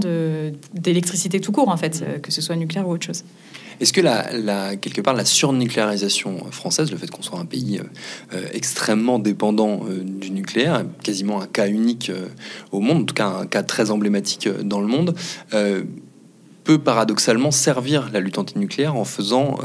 d'électricité 0.73 1.39
tout 1.39 1.51
court, 1.51 1.69
en 1.69 1.77
fait, 1.77 2.03
euh, 2.05 2.19
que 2.19 2.31
ce 2.31 2.41
soit 2.41 2.55
nucléaire 2.55 2.87
ou 2.87 2.91
autre 2.91 3.05
chose. 3.05 3.23
Est-ce 3.81 3.93
que 3.93 4.01
la, 4.01 4.75
quelque 4.75 5.01
part 5.01 5.15
la 5.15 5.25
surnucléarisation 5.25 6.51
française, 6.51 6.91
le 6.91 6.97
fait 6.97 7.09
qu'on 7.09 7.23
soit 7.23 7.39
un 7.39 7.45
pays 7.45 7.79
euh, 7.79 7.83
euh, 8.35 8.47
extrêmement 8.53 9.17
dépendant 9.17 9.81
euh, 9.89 10.03
du 10.03 10.29
nucléaire, 10.29 10.85
quasiment 11.01 11.41
un 11.41 11.47
cas 11.47 11.67
unique 11.67 12.11
au 12.71 12.79
monde, 12.79 13.01
en 13.01 13.05
tout 13.05 13.15
cas 13.15 13.25
un 13.25 13.47
cas 13.47 13.63
très 13.63 13.89
emblématique 13.89 14.47
dans 14.63 14.79
le 14.79 14.87
monde, 14.87 15.15
peut 16.63 16.77
paradoxalement 16.77 17.49
servir 17.49 18.11
la 18.13 18.19
lutte 18.19 18.37
antinucléaire 18.37 18.95
en 18.95 19.03
faisant 19.03 19.57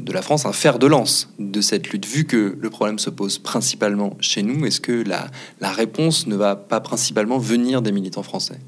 de 0.00 0.12
la 0.12 0.22
France 0.22 0.46
un 0.46 0.52
fer 0.52 0.78
de 0.78 0.86
lance 0.86 1.28
de 1.38 1.60
cette 1.60 1.90
lutte. 1.90 2.06
Vu 2.06 2.24
que 2.24 2.56
le 2.58 2.70
problème 2.70 2.98
se 2.98 3.10
pose 3.10 3.38
principalement 3.38 4.16
chez 4.20 4.42
nous, 4.42 4.64
est-ce 4.64 4.80
que 4.80 5.04
la, 5.06 5.26
la 5.60 5.70
réponse 5.70 6.26
ne 6.26 6.36
va 6.36 6.56
pas 6.56 6.80
principalement 6.80 7.38
venir 7.38 7.82
des 7.82 7.92
militants 7.92 8.22
français? 8.22 8.58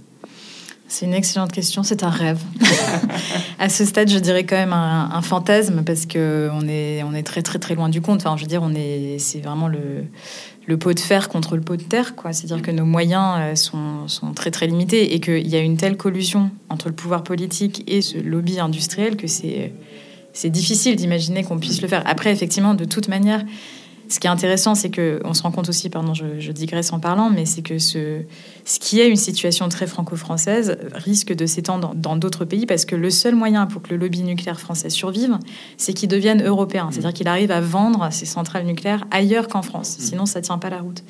C'est 0.94 1.07
une 1.07 1.14
excellente 1.14 1.50
question, 1.50 1.83
c'est 1.83 2.04
un 2.04 2.09
rêve. 2.09 2.40
à 3.59 3.68
ce 3.68 3.85
stade, 3.85 4.09
je 4.09 4.18
dirais 4.18 4.44
quand 4.44 4.54
même 4.54 4.72
un, 4.72 5.22
fantasme 5.22 5.83
parce 5.83 6.07
que 6.07 6.48
on 6.52 6.68
est, 6.68 7.22
très 7.24 7.42
très 7.42 7.59
très 7.59 7.74
loin 7.74 7.88
du 7.88 8.00
compte. 8.00 8.20
Enfin, 8.20 8.37
je 8.37 8.42
veux 8.42 8.48
dire, 8.48 8.62
on 8.62 8.72
est, 8.76 9.16
c'est 9.18 9.40
vraiment 9.40 9.66
le, 9.66 10.76
pot 10.76 10.92
de 10.92 11.00
fer 11.00 11.28
contre 11.28 11.57
le 11.57 11.62
pot 11.62 11.74
de 11.74 11.83
terre. 11.83 12.14
C'est-à-dire 12.30 12.62
que 12.62 12.70
nos 12.70 12.85
moyens 12.85 13.35
euh, 13.38 13.54
sont, 14.07 14.33
très 14.37 14.52
très 14.52 14.68
limités 14.68 15.14
et 15.14 15.20
qu'il 15.20 15.48
y 15.48 15.57
a 15.57 15.61
une 15.61 15.76
telle 15.76 15.96
collusion 15.96 16.52
entre 16.68 16.88
le 16.88 16.94
pouvoir 16.94 17.24
politique 17.24 17.83
et 17.88 18.00
ce 18.00 18.18
lobby 18.18 18.61
industriel 18.61 19.16
que 19.16 19.26
c'est 19.26 20.50
difficile 20.50 20.94
d'imaginer 20.94 21.42
qu'on 21.42 21.59
puisse 21.59 21.83
le 21.83 21.88
faire. 21.88 22.04
Après, 22.07 22.30
effectivement, 22.30 22.74
de 22.74 22.85
toute 22.85 23.09
manière, 23.09 23.44
ce 24.08 24.20
qui 24.20 24.26
est 24.26 24.30
intéressant, 24.30 24.74
c'est 24.74 24.90
que 24.90 25.20
on 25.24 25.34
se 25.34 25.42
rend 25.42 25.50
compte 25.50 25.68
aussi, 25.68 25.88
pardon, 25.88 26.14
je, 26.14 26.52
digresse 26.52 26.92
en 26.92 27.00
parlant, 27.00 27.30
mais 27.30 27.46
c'est 27.46 27.62
que 27.62 27.78
ce, 27.78 28.20
ce 28.64 28.78
qui 28.78 29.00
est 29.00 29.08
une 29.08 29.16
situation 29.16 29.68
très 29.68 29.86
franco-française 29.86 30.78
risque 30.92 31.34
de 31.34 31.46
s'étendre 31.46 31.94
dans 31.94 32.16
d'autres 32.16 32.44
pays 32.44 32.66
parce 32.66 32.84
que 32.84 32.96
le 32.96 33.10
seul 33.10 33.34
moyen 33.34 33.66
pour 33.66 33.82
que 33.82 33.90
le 33.90 33.96
lobby 33.96 34.22
nucléaire 34.22 34.60
français 34.60 34.90
survive, 34.90 35.38
c'est 35.78 35.94
qu'il 35.94 36.08
devienne 36.08 36.44
européen, 36.44 36.88
c'est-à-dire 36.90 37.12
qu'il 37.12 37.28
arrive 37.28 37.50
à 37.50 37.60
vendre 37.60 38.08
ses 38.12 38.26
centrales 38.26 38.66
nucléaires 38.66 39.04
ailleurs 39.10 39.48
qu'en 39.48 39.62
France. 39.62 39.96
Sinon, 39.98 40.26
ça 40.26 40.40
tient 40.40 40.58
pas 40.58 40.70
la 40.70 40.80
route. 40.80 41.02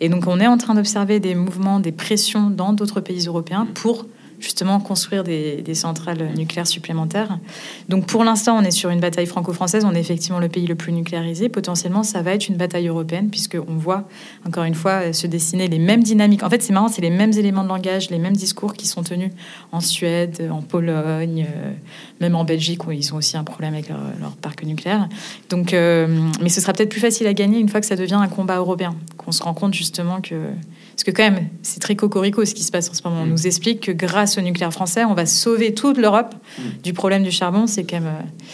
Et 0.00 0.08
donc, 0.08 0.26
on 0.26 0.40
est 0.40 0.46
en 0.46 0.58
train 0.58 0.74
d'observer 0.74 1.20
des 1.20 1.34
mouvements, 1.34 1.80
des 1.80 1.92
pressions 1.92 2.50
dans 2.50 2.72
d'autres 2.72 3.00
pays 3.00 3.26
européens 3.26 3.66
pour 3.74 4.06
justement 4.40 4.80
construire 4.80 5.24
des, 5.24 5.74
centrales 5.74 6.32
nucléaires 6.36 6.66
supplémentaires. 6.66 7.38
Donc 7.88 8.06
pour 8.06 8.24
l'instant, 8.24 8.56
on 8.58 8.62
est 8.62 8.70
sur 8.70 8.90
une 8.90 9.00
bataille 9.00 9.26
franco-française. 9.26 9.84
On 9.84 9.94
est 9.94 10.00
effectivement 10.00 10.38
le 10.38 10.48
pays 10.48 10.66
le 10.66 10.74
plus 10.74 10.92
nucléarisé. 10.92 11.48
Potentiellement, 11.48 12.02
ça 12.02 12.22
va 12.22 12.34
être 12.34 12.48
une 12.48 12.56
bataille 12.56 12.88
européenne 12.88 13.30
puisqu'on 13.30 13.76
voit, 13.76 14.08
encore 14.46 14.64
une 14.64 14.74
fois, 14.74 15.12
se 15.12 15.26
dessiner 15.26 15.68
les 15.68 15.78
mêmes 15.78 16.02
dynamiques. 16.02 16.42
En 16.42 16.50
fait, 16.50 16.62
c'est 16.62 16.72
marrant, 16.72 16.88
c'est 16.88 17.02
les 17.02 17.10
mêmes 17.10 17.32
éléments 17.32 17.64
de 17.64 17.68
langage, 17.68 18.10
les 18.10 18.18
mêmes 18.18 18.36
discours 18.36 18.74
qui 18.74 18.86
sont 18.86 19.02
tenus 19.02 19.30
en 19.72 19.80
Suède, 19.80 20.48
en 20.50 20.62
Pologne, 20.62 21.46
euh, 21.48 21.72
même 22.20 22.34
en 22.34 22.44
Belgique 22.44 22.86
où 22.86 22.92
ils 22.92 23.12
ont 23.12 23.16
aussi 23.16 23.36
un 23.36 23.44
problème 23.44 23.74
avec 23.74 23.88
leur, 23.88 23.98
parc 24.40 24.62
nucléaire. 24.64 25.08
Donc, 25.50 25.72
euh, 25.72 26.06
mais 26.40 26.48
ce 26.48 26.60
sera 26.60 26.72
peut-être 26.72 26.90
plus 26.90 27.00
facile 27.00 27.26
à 27.26 27.34
gagner 27.34 27.58
une 27.58 27.68
fois 27.68 27.80
que 27.80 27.86
ça 27.86 27.96
devient 27.96 28.14
un 28.14 28.28
combat 28.28 28.56
européen, 28.56 28.94
qu'on 29.16 29.32
se 29.32 29.42
rend 29.42 29.54
compte 29.54 29.74
justement 29.74 30.20
que 30.20 30.34
parce 30.98 31.04
que 31.04 31.10
quand 31.12 31.22
même, 31.22 31.46
c'est 31.62 31.78
très 31.78 31.94
cocorico 31.94 32.44
ce 32.44 32.54
qui 32.54 32.64
se 32.64 32.72
passe 32.72 32.90
en 32.90 32.92
ce 32.92 33.02
moment. 33.04 33.20
On 33.22 33.26
mm. 33.26 33.30
nous 33.30 33.46
explique 33.46 33.86
que 33.86 33.92
grâce 33.92 34.36
au 34.36 34.40
nucléaire 34.40 34.72
français, 34.72 35.04
on 35.04 35.14
va 35.14 35.26
sauver 35.26 35.72
toute 35.72 35.96
l'Europe 35.96 36.34
mm. 36.34 36.62
du 36.82 36.92
problème 36.92 37.22
du 37.22 37.30
charbon. 37.30 37.68
C'est 37.68 37.84
quand 37.84 38.00
même, 38.00 38.08
euh, 38.08 38.48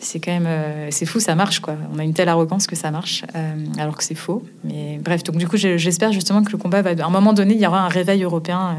c'est 0.00 0.18
quand 0.18 0.32
même, 0.32 0.46
euh, 0.46 0.88
c'est 0.90 1.04
fou, 1.04 1.20
ça 1.20 1.34
marche 1.34 1.60
quoi. 1.60 1.76
On 1.94 1.98
a 1.98 2.04
une 2.04 2.14
telle 2.14 2.30
arrogance 2.30 2.66
que 2.66 2.74
ça 2.74 2.90
marche, 2.90 3.26
euh, 3.36 3.66
alors 3.76 3.98
que 3.98 4.02
c'est 4.02 4.14
faux. 4.14 4.42
Mais 4.64 4.98
bref, 5.04 5.24
donc 5.24 5.36
du 5.36 5.46
coup, 5.46 5.58
j'espère 5.58 6.10
justement 6.10 6.42
que 6.42 6.52
le 6.52 6.56
combat 6.56 6.80
va, 6.80 6.92
à 6.92 7.06
un 7.06 7.10
moment 7.10 7.34
donné, 7.34 7.52
il 7.52 7.60
y 7.60 7.66
aura 7.66 7.80
un 7.80 7.88
réveil 7.88 8.22
européen, 8.22 8.78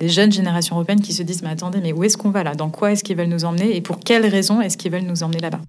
des 0.00 0.08
jeunes 0.08 0.32
générations 0.32 0.74
européennes 0.74 1.02
qui 1.02 1.12
se 1.12 1.22
disent, 1.22 1.44
mais 1.44 1.50
attendez, 1.50 1.78
mais 1.80 1.92
où 1.92 2.02
est-ce 2.02 2.16
qu'on 2.16 2.30
va 2.30 2.42
là? 2.42 2.56
Dans 2.56 2.70
quoi 2.70 2.90
est-ce 2.90 3.04
qu'ils 3.04 3.16
veulent 3.16 3.28
nous 3.28 3.44
emmener? 3.44 3.76
Et 3.76 3.80
pour 3.80 4.00
quelles 4.00 4.26
raisons 4.26 4.60
est-ce 4.60 4.76
qu'ils 4.76 4.90
veulent 4.90 5.02
nous 5.02 5.22
emmener 5.22 5.38
là-bas? 5.38 5.60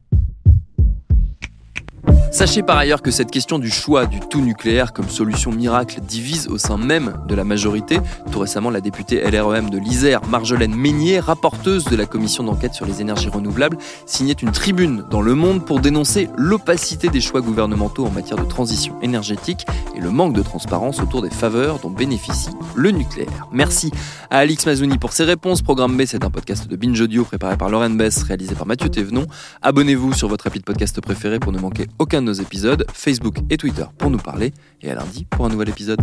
Sachez 2.32 2.64
par 2.64 2.78
ailleurs 2.78 3.02
que 3.02 3.12
cette 3.12 3.30
question 3.30 3.60
du 3.60 3.70
choix 3.70 4.06
du 4.06 4.22
tout 4.22 4.40
nucléaire 4.40 4.94
comme 4.94 5.10
solution 5.10 5.52
miracle 5.52 6.00
divise 6.00 6.48
au 6.48 6.58
sein 6.58 6.78
même 6.78 7.14
de 7.28 7.36
la 7.36 7.44
majorité. 7.44 8.00
Tout 8.32 8.40
récemment, 8.40 8.70
la 8.70 8.80
députée 8.80 9.22
LREM 9.30 9.70
de 9.70 9.78
l'Isère, 9.78 10.22
Marjolaine 10.30 10.74
Meignier, 10.74 11.20
rapporteuse 11.20 11.84
de 11.84 11.96
la 11.98 12.06
commission 12.06 12.46
d'enquête 12.46 12.74
sur 12.74 12.86
les 12.86 13.02
énergies 13.02 13.28
renouvelables, 13.28 13.78
signait 14.06 14.32
une 14.32 14.54
tribune 14.54 15.04
dans 15.12 15.22
Le 15.22 15.36
Monde 15.36 15.66
pour 15.66 15.82
dénoncer 15.82 16.30
l'opacité 16.38 17.10
des 17.10 17.20
choix 17.20 17.42
gouvernementaux 17.42 18.06
en 18.06 18.12
matière 18.12 18.38
de 18.38 18.46
transition 18.46 18.96
énergétique 19.02 19.66
et 19.98 20.00
le 20.00 20.10
manque 20.10 20.34
de 20.34 20.42
transparence 20.42 21.02
autour 21.02 21.22
des 21.22 21.30
faveurs 21.30 21.80
dont 21.80 21.90
bénéficie 21.90 22.52
le 22.76 22.92
nucléaire. 22.92 23.50
Merci 23.52 23.92
à 24.30 24.38
Alix 24.38 24.66
Mazouni 24.66 24.98
pour 24.98 25.12
ses 25.12 25.26
réponses. 25.26 25.62
Programme 25.62 25.98
B, 25.98 26.04
c'est 26.06 26.24
un 26.24 26.30
podcast 26.30 26.70
de 26.70 26.78
Binge 26.78 27.02
Audio 27.02 27.26
préparé 27.26 27.58
par 27.58 27.70
Lauren 27.70 27.90
Bess, 27.90 28.24
réalisé 28.24 28.56
par 28.56 28.68
Mathieu 28.68 28.88
Thévenon. 28.88 29.26
Abonnez-vous 29.62 30.14
sur 30.14 30.30
votre 30.30 30.48
appli 30.48 30.62
de 30.62 30.66
podcast 30.66 31.02
préféré 31.02 31.38
pour 31.38 31.52
ne 31.52 31.60
manquer 31.60 31.88
aucun 32.00 32.21
de 32.22 32.26
nos 32.26 32.34
épisodes, 32.34 32.86
Facebook 32.94 33.40
et 33.50 33.58
Twitter 33.58 33.86
pour 33.98 34.10
nous 34.10 34.18
parler, 34.18 34.54
et 34.82 34.90
à 34.90 34.96
lundi 34.96 35.26
pour 35.26 35.46
un 35.46 35.50
nouvel 35.50 35.70
épisode. 35.70 36.02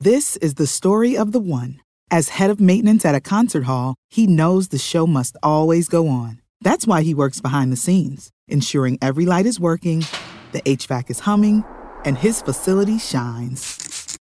This 0.00 0.36
is 0.42 0.54
the 0.54 0.66
story 0.66 1.16
of 1.16 1.32
the 1.32 1.40
one. 1.40 1.80
As 2.10 2.28
head 2.38 2.50
of 2.50 2.60
maintenance 2.60 3.06
at 3.06 3.14
a 3.14 3.20
concert 3.20 3.64
hall, 3.64 3.94
he 4.10 4.26
knows 4.26 4.68
the 4.68 4.78
show 4.78 5.06
must 5.06 5.36
always 5.42 5.88
go 5.88 6.08
on. 6.08 6.40
That's 6.60 6.86
why 6.86 7.02
he 7.02 7.14
works 7.14 7.40
behind 7.40 7.72
the 7.72 7.76
scenes, 7.76 8.30
ensuring 8.46 8.98
every 9.00 9.24
light 9.24 9.46
is 9.46 9.58
working, 9.58 10.04
the 10.52 10.60
HVAC 10.62 11.10
is 11.10 11.20
humming, 11.20 11.64
and 12.04 12.18
his 12.18 12.42
facility 12.42 12.98
shines. 12.98 13.83